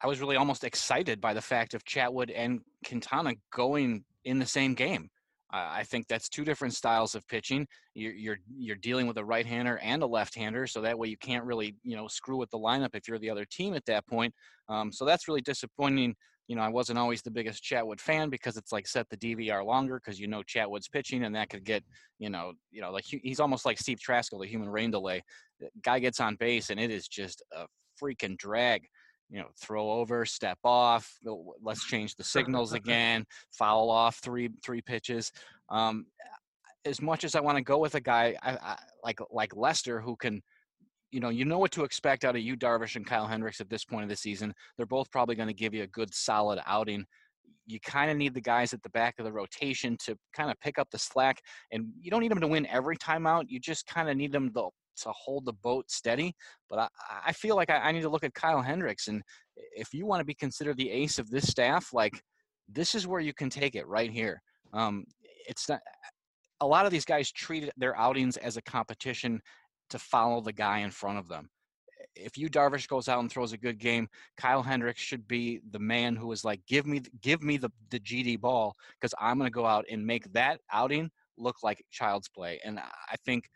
[0.01, 4.45] I was really almost excited by the fact of Chatwood and Quintana going in the
[4.45, 5.10] same game.
[5.49, 7.67] I think that's two different styles of pitching.
[7.93, 11.45] You're, you're you're dealing with a right-hander and a left-hander, so that way you can't
[11.45, 14.33] really you know screw with the lineup if you're the other team at that point.
[14.67, 16.15] Um, so that's really disappointing.
[16.47, 19.65] You know, I wasn't always the biggest Chatwood fan because it's like set the DVR
[19.65, 21.83] longer because you know Chatwood's pitching and that could get
[22.19, 25.23] you know you know like he's almost like Steve Trachsel, the human rain delay.
[25.81, 27.65] Guy gets on base and it is just a
[28.01, 28.83] freaking drag
[29.30, 31.17] you know, throw over, step off.
[31.61, 33.25] Let's change the signals again.
[33.51, 35.32] Foul off three three pitches.
[35.69, 36.05] Um,
[36.86, 39.99] as much as I want to go with a guy I, I, like like Lester,
[39.99, 40.41] who can,
[41.11, 43.69] you know, you know what to expect out of Yu Darvish and Kyle Hendricks at
[43.69, 44.53] this point of the season.
[44.78, 47.05] They're both probably going to give you a good solid outing.
[47.65, 50.57] You kind of need the guys at the back of the rotation to kind of
[50.61, 53.49] pick up the slack, and you don't need them to win every time out.
[53.49, 54.69] You just kind of need them to
[55.03, 56.33] to hold the boat steady.
[56.69, 56.87] But I,
[57.27, 59.07] I feel like I, I need to look at Kyle Hendricks.
[59.07, 59.21] And
[59.55, 62.21] if you want to be considered the ace of this staff, like
[62.67, 64.41] this is where you can take it right here.
[64.73, 65.05] Um,
[65.47, 65.79] it's not,
[66.61, 69.39] a lot of these guys treat their outings as a competition
[69.89, 71.49] to follow the guy in front of them.
[72.15, 75.79] If Yu Darvish goes out and throws a good game, Kyle Hendricks should be the
[75.79, 79.49] man who is like, give me, give me the, the GD ball because I'm going
[79.49, 82.59] to go out and make that outing look like child's play.
[82.65, 83.49] And I think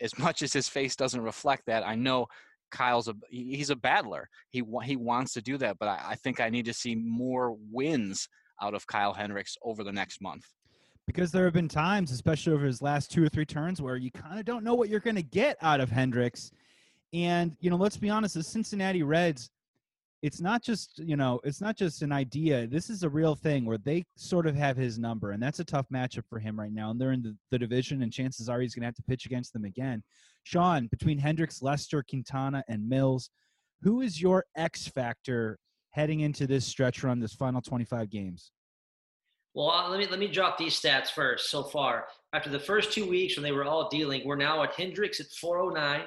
[0.00, 2.26] as much as his face doesn't reflect that, I know
[2.70, 4.28] Kyle's a he's a battler.
[4.50, 7.56] He he wants to do that, but I, I think I need to see more
[7.70, 8.28] wins
[8.62, 10.44] out of Kyle Hendricks over the next month.
[11.06, 14.12] Because there have been times, especially over his last two or three turns, where you
[14.12, 16.52] kind of don't know what you're going to get out of Hendricks.
[17.12, 19.50] And you know, let's be honest, the Cincinnati Reds
[20.22, 23.64] it's not just you know it's not just an idea this is a real thing
[23.64, 26.72] where they sort of have his number and that's a tough matchup for him right
[26.72, 29.02] now and they're in the, the division and chances are he's going to have to
[29.02, 30.02] pitch against them again.
[30.42, 33.30] Sean between hendricks lester quintana and mills
[33.82, 35.58] who is your x factor
[35.90, 38.52] heading into this stretch run this final 25 games?
[39.54, 42.06] Well uh, let me let me drop these stats first so far.
[42.34, 45.26] After the first two weeks when they were all dealing we're now at hendricks at
[45.40, 46.06] 409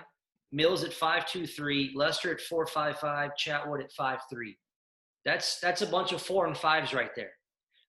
[0.54, 4.56] Mills at 523, Lester at 455, Chatwood at 53.
[5.26, 7.32] That's that's a bunch of four and fives right there.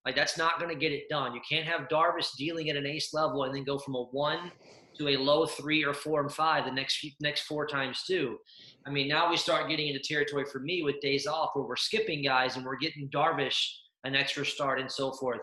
[0.07, 1.35] Like that's not going to get it done.
[1.35, 4.51] You can't have Darvish dealing at an ace level and then go from a one
[4.99, 8.39] to a low three or four and five the next few, next four times too.
[8.87, 11.77] I mean, now we start getting into territory for me with days off where we're
[11.77, 13.61] skipping guys and we're getting Darvish
[14.05, 15.41] an extra start and so forth.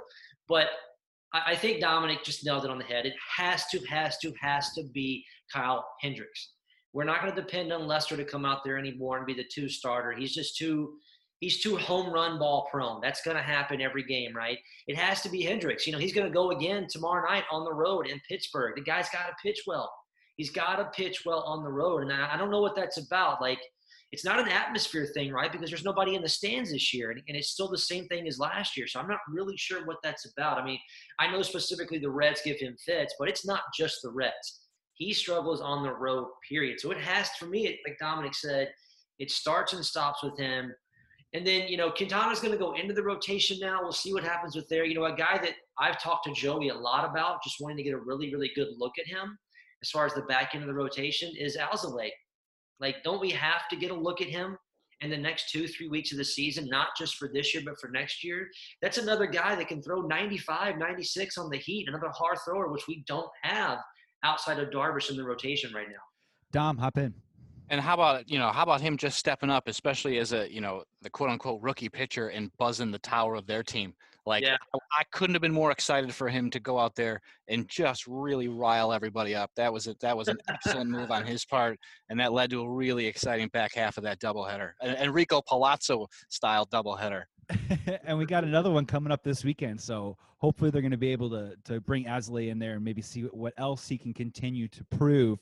[0.48, 0.68] But
[1.34, 3.06] I, I think Dominic just nailed it on the head.
[3.06, 6.54] It has to, has to, has to be Kyle Hendricks.
[6.94, 9.46] We're not going to depend on Lester to come out there anymore and be the
[9.52, 10.12] two starter.
[10.12, 10.96] He's just too
[11.42, 13.02] he's too home run ball prone.
[13.02, 14.60] That's going to happen every game, right?
[14.88, 15.86] It has to be Hendricks.
[15.86, 18.76] You know, he's going to go again tomorrow night on the road in Pittsburgh.
[18.76, 19.92] The guy's got to pitch well.
[20.38, 23.42] He's got to pitch well on the road, and I, don't know what that's about.
[23.42, 23.60] Like,
[24.12, 25.52] it's not an atmosphere thing, right?
[25.52, 28.28] Because there's nobody in the stands this year, and, and it's still the same thing
[28.28, 28.88] as last year.
[28.88, 30.58] So I'm not really sure what that's about.
[30.58, 30.80] I mean,
[31.20, 34.61] I know specifically the Reds give him fits, but it's not just the Reds
[35.02, 36.80] he struggles on the road, period.
[36.80, 38.72] So it has, for me, like Dominic said,
[39.18, 40.72] it starts and stops with him.
[41.34, 43.80] And then, you know, Quintana's going to go into the rotation now.
[43.82, 44.86] We'll see what happens with there.
[44.86, 47.84] You know, a guy that I've talked to Joey a lot about, just wanting to
[47.84, 49.36] get a really, really good look at him
[49.82, 52.10] as far as the back end of the rotation is Alzolay.
[52.80, 54.56] Like, don't we have to get a look at him
[55.00, 57.80] in the next two, three weeks of the season, not just for this year, but
[57.80, 58.48] for next year?
[58.84, 62.88] That's another guy that can throw 95, 96 on the heat, another hard thrower, which
[62.88, 63.80] we don't have
[64.24, 66.04] outside of Darvish in the rotation right now.
[66.52, 67.14] Dom, hop in.
[67.70, 70.60] And how about you know how about him just stepping up, especially as a you
[70.60, 73.94] know the quote unquote rookie pitcher and buzzing the tower of their team.
[74.26, 74.58] Like Yeah.
[74.74, 78.06] I, I couldn't have been more excited for him to go out there and just
[78.08, 79.52] really rile everybody up.
[79.56, 82.62] That was a, that was an excellent move on his part, and that led to
[82.62, 87.24] a really exciting back half of that doubleheader, an Enrico Palazzo style doubleheader.
[88.06, 89.80] and we got another one coming up this weekend.
[89.80, 93.02] So hopefully they're going to be able to to bring Alzolay in there and maybe
[93.02, 95.40] see what else he can continue to prove.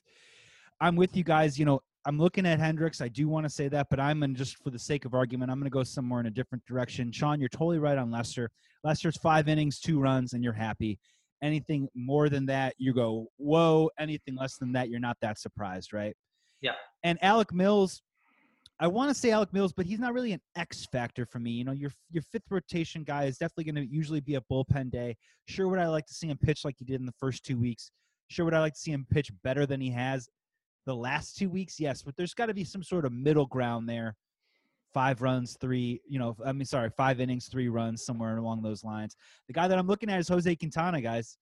[0.82, 1.60] I'm with you guys.
[1.60, 3.02] You know, I'm looking at Hendricks.
[3.02, 5.52] I do want to say that, but I'm in just for the sake of argument,
[5.52, 7.12] I'm going to go somewhere in a different direction.
[7.12, 8.50] Sean, you're totally right on Lester.
[8.84, 10.98] Lester's five innings, two runs, and you're happy.
[11.42, 13.90] Anything more than that, you go, whoa.
[14.00, 16.16] Anything less than that, you're not that surprised, right?
[16.62, 16.74] Yeah.
[17.04, 18.02] And Alec Mills,
[18.82, 21.52] I want to say Alec Mills, but he's not really an X factor for me.
[21.52, 24.90] You know, your your fifth rotation guy is definitely going to usually be a bullpen
[24.90, 25.18] day.
[25.48, 27.58] Sure, would I like to see him pitch like he did in the first two
[27.58, 27.92] weeks?
[28.30, 30.30] Sure, would I like to see him pitch better than he has
[30.86, 31.80] the last two weeks?
[31.80, 34.16] Yes, but there's got to be some sort of middle ground there.
[34.94, 38.84] Five runs, three, you know, I mean, sorry, five innings, three runs, somewhere along those
[38.84, 39.16] lines.
[39.48, 41.38] The guy that I'm looking at is Jose Quintana, guys.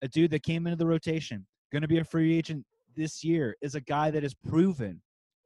[0.00, 2.64] A dude that came into the rotation, going to be a free agent
[2.96, 5.00] this year, is a guy that has proven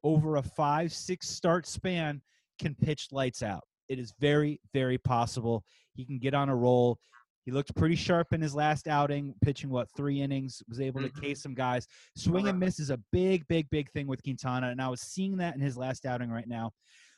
[0.07, 2.23] over a five, six start span
[2.61, 3.65] can pitch lights out.
[3.89, 5.65] It is very, very possible.
[5.95, 6.99] He can get on a roll.
[7.45, 11.09] He looked pretty sharp in his last outing, pitching what three innings, was able to
[11.09, 11.21] Mhm.
[11.21, 11.89] case some guys.
[12.17, 15.37] Swing and miss is a big, big, big thing with Quintana, and I was seeing
[15.39, 16.71] that in his last outing right now.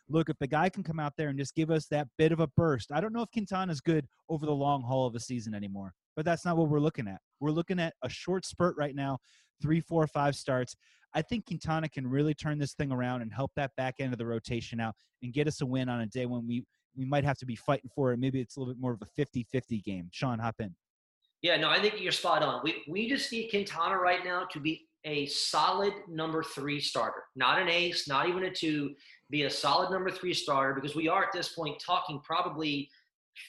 [0.09, 2.41] Look, if the guy can come out there and just give us that bit of
[2.41, 5.53] a burst, I don't know if Quintana's good over the long haul of a season
[5.53, 7.20] anymore, but that's not what we're looking at.
[7.41, 9.18] We're looking at a short spurt right now,
[9.61, 10.74] three, four, five starts.
[11.18, 14.18] I think Quintana can really turn this thing around and help that back end of
[14.18, 16.64] the rotation out and get us a win on a day when we
[16.96, 18.20] we might have to be fighting for it.
[18.20, 20.08] Maybe it's a little bit more of a 50-50 game.
[20.12, 20.74] Sean, hop in.
[21.42, 22.60] Yeah, no, I think you're spot on.
[22.62, 27.60] We we just need Quintana right now to be a solid number three starter, not
[27.60, 28.94] an ace, not even a two.
[29.28, 32.88] Be a solid number three starter because we are at this point talking probably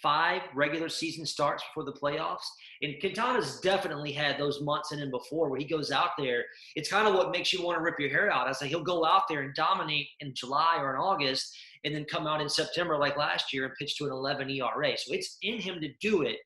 [0.02, 2.46] five regular season starts before the playoffs.
[2.82, 6.46] And Quintana's definitely had those months in him before where he goes out there.
[6.76, 8.48] It's kind of what makes you want to rip your hair out.
[8.48, 12.06] I say he'll go out there and dominate in July or in August, and then
[12.06, 14.98] come out in September like last year and pitch to an 11 ERA.
[14.98, 16.38] So it's in him to do it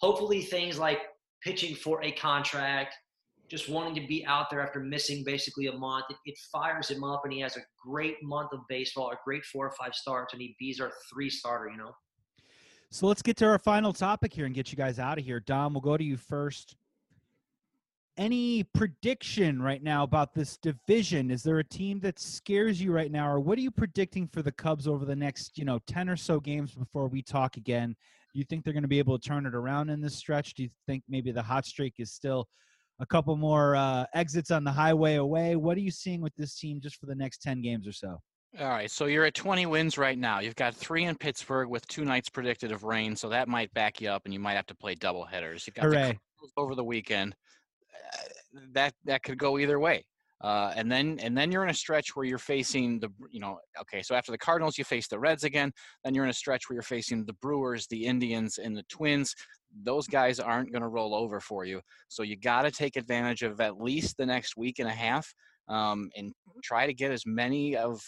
[0.00, 1.00] hopefully things like
[1.42, 2.94] pitching for a contract
[3.48, 7.04] just wanting to be out there after missing basically a month it, it fires him
[7.04, 10.32] up and he has a great month of baseball a great four or five starts
[10.32, 11.92] and he beats our three starter you know
[12.90, 15.40] So let's get to our final topic here and get you guys out of here.
[15.40, 16.76] Dom, we'll go to you first.
[18.16, 21.30] Any prediction right now about this division?
[21.30, 24.40] Is there a team that scares you right now, or what are you predicting for
[24.40, 27.94] the Cubs over the next, you know, ten or so games before we talk again?
[28.32, 30.54] Do you think they're going to be able to turn it around in this stretch?
[30.54, 32.48] Do you think maybe the hot streak is still
[33.00, 35.56] a couple more uh, exits on the highway away?
[35.56, 38.22] What are you seeing with this team just for the next ten games or so?
[38.58, 40.40] All right, so you're at 20 wins right now.
[40.40, 44.00] You've got three in Pittsburgh with two nights predicted of rain, so that might back
[44.00, 45.66] you up, and you might have to play double headers.
[45.66, 46.18] You've got Hooray!
[46.38, 47.34] Cardinals over the weekend.
[48.14, 50.06] Uh, that that could go either way.
[50.42, 53.58] Uh, and then and then you're in a stretch where you're facing the you know
[53.80, 55.72] okay so after the Cardinals you face the Reds again
[56.04, 59.34] then you're in a stretch where you're facing the Brewers the Indians and the Twins
[59.82, 63.42] those guys aren't going to roll over for you so you got to take advantage
[63.42, 65.26] of at least the next week and a half
[65.68, 67.98] um, and try to get as many of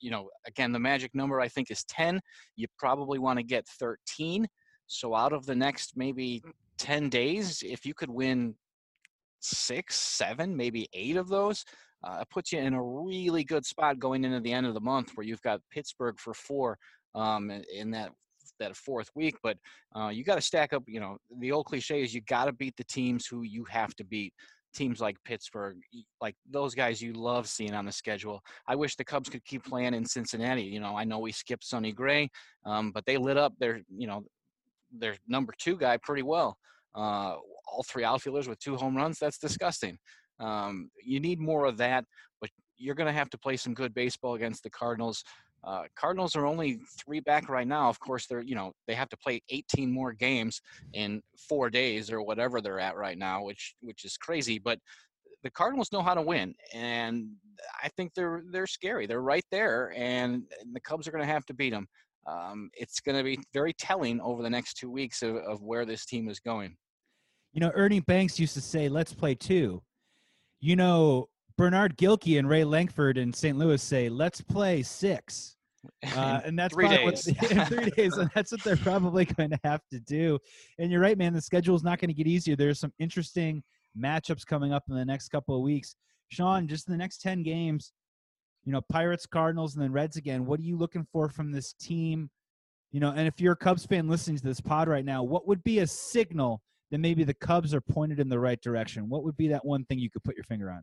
[0.00, 2.20] you know again the magic number I think is 10
[2.56, 4.46] you probably want to get 13
[4.86, 6.42] so out of the next maybe
[6.78, 8.54] 10 days if you could win
[9.46, 11.64] six, seven, maybe eight of those,
[12.04, 14.80] uh, it puts you in a really good spot going into the end of the
[14.80, 16.78] month where you've got Pittsburgh for four
[17.14, 18.12] um, in- in that
[18.58, 19.36] that fourth week.
[19.42, 19.58] But
[19.94, 20.84] uh, you got to stack up.
[20.86, 23.94] You know, the old cliche is you got to beat the teams who you have
[23.96, 24.32] to beat.
[24.76, 25.78] Teams like Pittsburgh,
[26.20, 28.42] like those guys you love seeing on the schedule.
[28.68, 30.62] I wish the Cubs could keep playing in Cincinnati.
[30.62, 32.28] You know, I know we skipped Sonny Gray,
[32.64, 34.24] um, but they lit up their, you know,
[34.92, 36.56] their number two guy pretty well.
[36.94, 39.18] Uh, all three outfielders with two home runs.
[39.18, 39.98] That's disgusting.
[40.38, 42.04] Um, you need more of that,
[42.40, 45.24] but you're going to have to play some good baseball against the Cardinals.
[45.64, 47.88] Uh, Cardinals are only three back right now.
[47.88, 50.60] Of course, they're you know they have to play 18 more games
[50.92, 54.58] in four days or whatever they're at right now, which which is crazy.
[54.58, 54.78] But
[55.42, 57.28] the Cardinals know how to win, and
[57.82, 59.06] I think they're they're scary.
[59.06, 61.86] They're right there, and the Cubs are going to have to beat them.
[62.26, 65.84] Um, it's going to be very telling over the next two weeks of, of where
[65.84, 66.76] this team is going.
[67.52, 69.82] You know, Ernie Banks used to say, "Let's play two.
[70.60, 73.56] You know, Bernard Gilkey and Ray Lankford in St.
[73.56, 75.56] Louis say, "Let's play six.
[76.16, 77.28] Uh, and that's three probably days.
[77.28, 80.36] What, in three days, and that's what they're probably going to have to do.
[80.80, 81.32] And you're right, man.
[81.32, 82.56] The schedule is not going to get easier.
[82.56, 83.62] There's some interesting
[83.96, 85.94] matchups coming up in the next couple of weeks.
[86.28, 87.92] Sean, just in the next ten games,
[88.64, 90.44] you know, Pirates, Cardinals, and then Reds again.
[90.44, 92.30] What are you looking for from this team?
[92.90, 95.46] You know, and if you're a Cubs fan listening to this pod right now, what
[95.46, 99.08] would be a signal that maybe the Cubs are pointed in the right direction?
[99.08, 100.82] What would be that one thing you could put your finger on?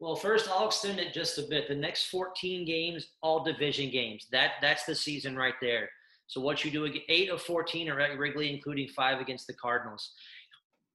[0.00, 1.68] Well, first I'll extend it just a bit.
[1.68, 4.26] The next 14 games, all division games.
[4.32, 5.88] That that's the season right there.
[6.26, 10.12] So what you do, eight of 14 are at Wrigley, including five against the Cardinals.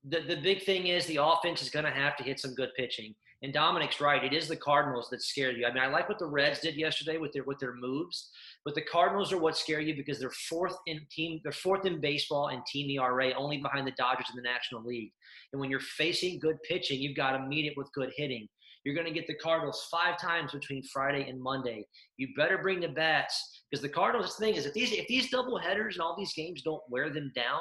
[0.04, 2.70] The the big thing is the offense is going to have to hit some good
[2.76, 3.16] pitching.
[3.42, 4.22] And Dominic's right.
[4.22, 5.66] It is the Cardinals that scare you.
[5.66, 8.32] I mean, I like what the Reds did yesterday with their with their moves,
[8.66, 12.02] but the Cardinals are what scare you because they're fourth in team, they're fourth in
[12.02, 15.14] baseball and team ERA, only behind the Dodgers in the National League.
[15.54, 18.50] And when you're facing good pitching, you've got to meet it with good hitting.
[18.84, 21.86] You're going to get the Cardinals five times between Friday and Monday.
[22.18, 24.36] You better bring the bats because the Cardinals.
[24.38, 27.32] Thing is, if these if these double headers and all these games don't wear them
[27.36, 27.60] down,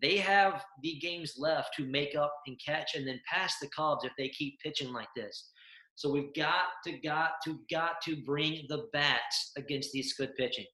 [0.00, 4.04] they have the games left to make up and catch and then pass the Cubs
[4.04, 5.50] if they keep pitching like this.
[5.94, 10.66] So we've got to got to got to bring the bats against these good pitching.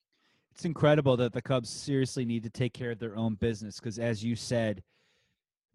[0.53, 3.99] It's incredible that the Cubs seriously need to take care of their own business because,
[3.99, 4.83] as you said,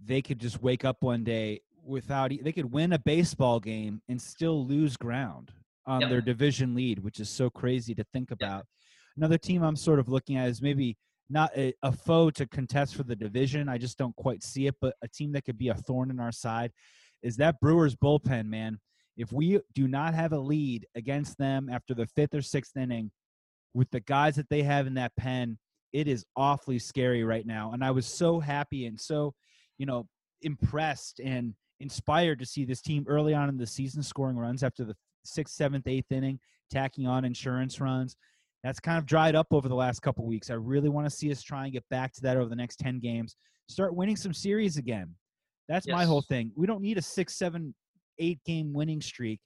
[0.04, 4.22] they could just wake up one day without they could win a baseball game and
[4.22, 5.52] still lose ground
[5.86, 6.10] on yep.
[6.10, 8.58] their division lead, which is so crazy to think about.
[8.58, 8.66] Yep.
[9.18, 10.96] Another team I'm sort of looking at is maybe
[11.30, 13.68] not a, a, foe to contest for the division.
[13.68, 16.20] I just don't quite see it, but a team that could be a thorn in
[16.20, 16.72] our side
[17.22, 18.80] is that Brewers bullpen, man.
[19.18, 23.12] If we do not have a lead against them after the fifth or sixth inning
[23.74, 25.58] with the guys that they have in that pen,
[25.92, 27.72] it is awfully scary right now.
[27.74, 29.34] And I was so happy and so,
[29.78, 30.08] you know,
[30.42, 34.84] impressed and inspired to see this team early on in the season scoring runs after
[34.84, 38.16] the sixth, seventh, eighth inning, tacking on insurance runs.
[38.64, 40.50] That's kind of dried up over the last couple weeks.
[40.50, 42.78] I really want to see us try and get back to that over the next
[42.78, 43.36] 10 games.
[43.70, 45.16] Start winning some series again.
[45.70, 45.96] That's yes.
[45.96, 46.52] my whole thing.
[46.56, 47.74] We don't need a six, seven,
[48.18, 49.40] eight game winning streak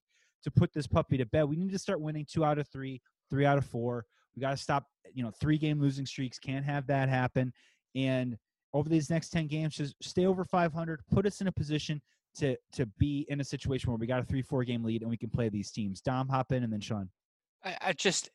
[0.43, 1.43] to put this puppy to bed.
[1.43, 4.05] We need to start winning two out of three, three out of four.
[4.35, 6.39] We got to stop, you know, three game losing streaks.
[6.39, 7.53] Can't have that happen.
[7.95, 8.37] And
[8.73, 12.01] over these next 10 games, just stay over 500, put us in a position
[12.37, 15.09] to to be in a situation where we got a three four game lead and
[15.09, 16.01] we can play these teams.
[16.01, 17.09] Dom, hop in, and then Sean.
[17.63, 18.29] I, I just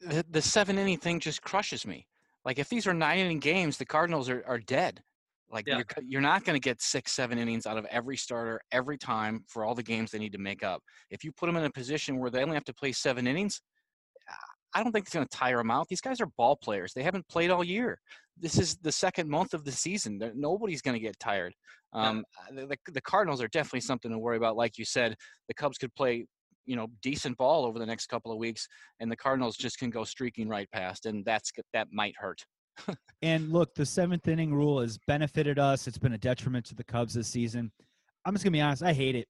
[0.00, 2.06] the, the seven inning thing just crushes me.
[2.44, 5.02] Like if these are nine inning games, the Cardinals are are dead.
[5.52, 5.76] Like yeah.
[5.76, 9.44] you're you're not going to get six seven innings out of every starter every time
[9.48, 10.82] for all the games they need to make up.
[11.10, 13.60] If you put them in a position where they only have to play seven innings,
[14.74, 15.88] I don't think it's going to tire them out.
[15.88, 16.92] These guys are ball players.
[16.92, 17.98] They haven't played all year.
[18.38, 20.20] This is the second month of the season.
[20.34, 21.54] Nobody's going to get tired.
[21.92, 24.56] Um, uh, the, the Cardinals are definitely something to worry about.
[24.56, 25.16] Like you said,
[25.48, 26.26] the Cubs could play,
[26.66, 28.66] you know, decent ball over the next couple of weeks,
[29.00, 32.44] and the Cardinals just can go streaking right past, and that's that might hurt.
[33.22, 35.88] and look, the seventh inning rule has benefited us.
[35.88, 37.72] It's been a detriment to the Cubs this season.
[38.24, 38.82] I'm just gonna be honest.
[38.82, 39.26] I hate it.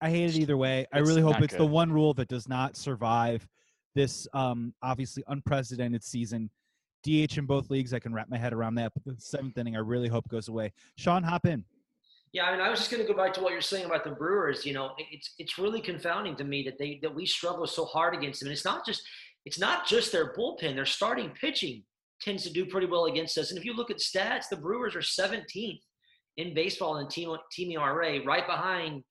[0.00, 0.86] I hate it either way.
[0.92, 1.60] I really hope it's good.
[1.60, 3.46] the one rule that does not survive
[3.94, 6.50] this um, obviously unprecedented season.
[7.04, 7.92] DH in both leagues.
[7.92, 8.92] I can wrap my head around that.
[8.94, 10.72] But the seventh inning, I really hope goes away.
[10.96, 11.64] Sean, hop in.
[12.32, 14.02] Yeah, I mean, I was just going to go back to what you're saying about
[14.02, 14.66] the Brewers.
[14.66, 18.14] You know, it's it's really confounding to me that they that we struggle so hard
[18.14, 18.48] against them.
[18.48, 19.02] And it's not just
[19.44, 21.84] it's not just their bullpen; their starting pitching
[22.20, 23.50] tends to do pretty well against us.
[23.50, 25.80] And if you look at stats, the Brewers are 17th
[26.36, 29.04] in baseball in team team ERA, right behind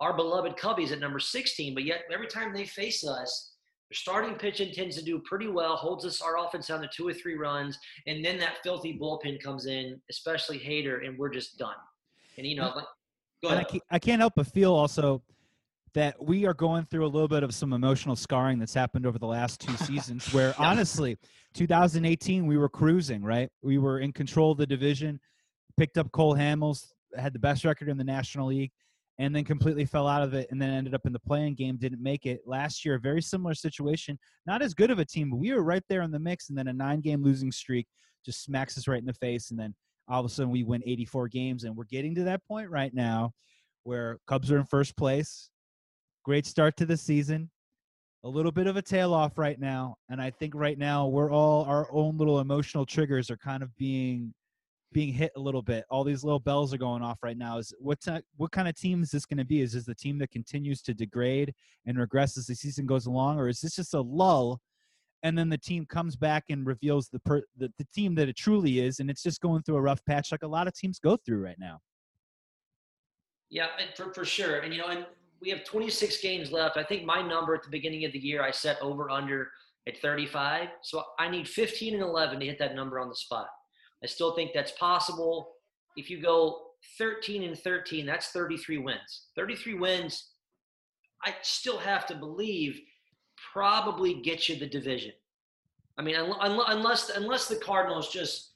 [0.00, 1.74] our beloved Cubbies at number 16.
[1.74, 3.49] But yet, every time they face us,
[3.90, 7.08] their starting pitching tends to do pretty well, holds us our offense down to two
[7.08, 11.58] or three runs, and then that filthy bullpen comes in, especially Hader, and we're just
[11.58, 11.74] done.
[12.38, 12.84] And you know, like,
[13.42, 13.58] go ahead.
[13.58, 15.22] I can't, I can't help but feel also
[15.94, 19.18] that we are going through a little bit of some emotional scarring that's happened over
[19.18, 21.18] the last two seasons where honestly
[21.54, 25.18] 2018 we were cruising right we were in control of the division
[25.76, 28.70] picked up cole hamels had the best record in the national league
[29.20, 31.76] and then completely fell out of it and then ended up in the playing game,
[31.76, 32.40] didn't make it.
[32.46, 34.18] Last year, a very similar situation.
[34.46, 36.48] Not as good of a team, but we were right there in the mix.
[36.48, 37.86] And then a nine game losing streak
[38.24, 39.50] just smacks us right in the face.
[39.50, 39.74] And then
[40.08, 41.64] all of a sudden we win 84 games.
[41.64, 43.32] And we're getting to that point right now
[43.82, 45.50] where Cubs are in first place.
[46.24, 47.50] Great start to the season.
[48.24, 49.96] A little bit of a tail off right now.
[50.08, 53.76] And I think right now we're all our own little emotional triggers are kind of
[53.76, 54.32] being
[54.92, 55.84] being hit a little bit.
[55.90, 57.58] All these little bells are going off right now.
[57.58, 57.98] Is what
[58.36, 59.60] what kind of team is this going to be?
[59.60, 61.54] Is this the team that continues to degrade
[61.86, 64.60] and regress as the season goes along, or is this just a lull?
[65.22, 68.36] And then the team comes back and reveals the, per- the the team that it
[68.36, 70.98] truly is, and it's just going through a rough patch like a lot of teams
[70.98, 71.80] go through right now.
[73.50, 73.66] Yeah,
[73.96, 74.60] for, for sure.
[74.60, 75.06] And you know, and
[75.40, 76.76] we have 26 games left.
[76.76, 79.50] I think my number at the beginning of the year I set over under
[79.86, 80.68] at 35.
[80.82, 83.48] So I need 15 and 11 to hit that number on the spot.
[84.02, 85.52] I still think that's possible.
[85.96, 86.62] If you go
[86.98, 89.26] 13 and 13, that's 33 wins.
[89.36, 90.30] 33 wins,
[91.24, 92.80] I still have to believe
[93.52, 95.12] probably get you the division.
[95.98, 98.49] I mean, unless unless the Cardinals just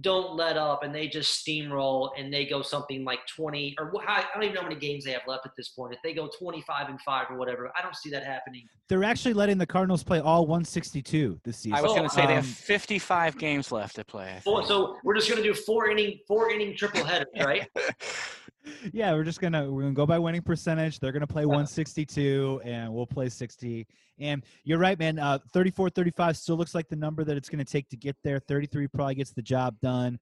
[0.00, 4.24] don't let up and they just steamroll and they go something like 20 or I
[4.34, 5.94] don't even know how many games they have left at this point.
[5.94, 8.66] If they go 25 and 5 or whatever, I don't see that happening.
[8.88, 11.78] They're actually letting the Cardinals play all 162 this season.
[11.78, 14.40] I was going to say um, they have 55 games left to play.
[14.44, 17.68] so we're just going to do four inning four inning triple headers, right?
[18.92, 20.98] yeah, we're just gonna we're gonna go by winning percentage.
[20.98, 23.86] They're gonna play 162, and we'll play 60.
[24.18, 25.18] And you're right, man.
[25.18, 28.38] Uh, 34, 35 still looks like the number that it's gonna take to get there.
[28.38, 30.18] 33 probably gets the job done.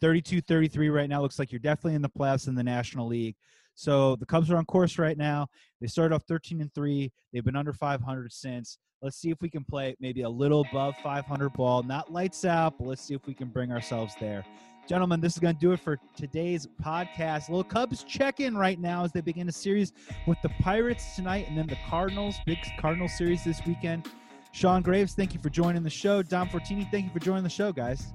[0.00, 3.36] 32, 33 right now looks like you're definitely in the playoffs in the National League.
[3.74, 5.48] So the Cubs are on course right now.
[5.80, 7.12] They started off 13 and three.
[7.32, 8.78] They've been under 500 since.
[9.02, 11.82] Let's see if we can play maybe a little above 500 ball.
[11.82, 14.44] Not lights out, but let's see if we can bring ourselves there.
[14.86, 17.48] Gentlemen, this is going to do it for today's podcast.
[17.48, 19.92] Little Cubs check in right now as they begin a series
[20.28, 22.36] with the Pirates tonight and then the Cardinals.
[22.46, 24.08] Big Cardinal series this weekend.
[24.52, 26.22] Sean Graves, thank you for joining the show.
[26.22, 28.14] Dom Fortini, thank you for joining the show, guys.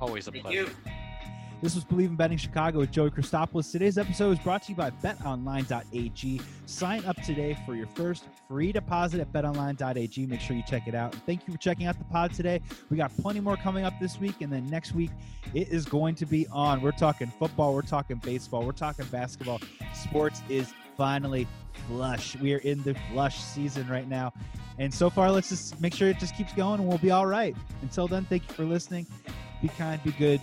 [0.00, 0.70] Always a thank pleasure.
[1.62, 3.72] This was Bleav in Betting Chicago with Joey Christopoulos.
[3.72, 6.40] Today's episode is brought to you by betonline.ag.
[6.66, 10.26] Sign up today for your first free deposit at betonline.ag.
[10.26, 11.14] Make sure you check it out.
[11.14, 12.60] And thank you for checking out the pod today.
[12.90, 14.42] We got plenty more coming up this week.
[14.42, 15.10] And then next week,
[15.54, 16.82] it is going to be on.
[16.82, 19.60] We're talking football, we're talking baseball, we're talking basketball.
[19.94, 21.46] Sports is finally
[21.86, 22.36] flush.
[22.36, 24.32] We are in the flush season right now.
[24.78, 27.26] And so far, let's just make sure it just keeps going and we'll be all
[27.26, 27.56] right.
[27.80, 29.06] Until then, thank you for listening.
[29.62, 30.42] Be kind, be good,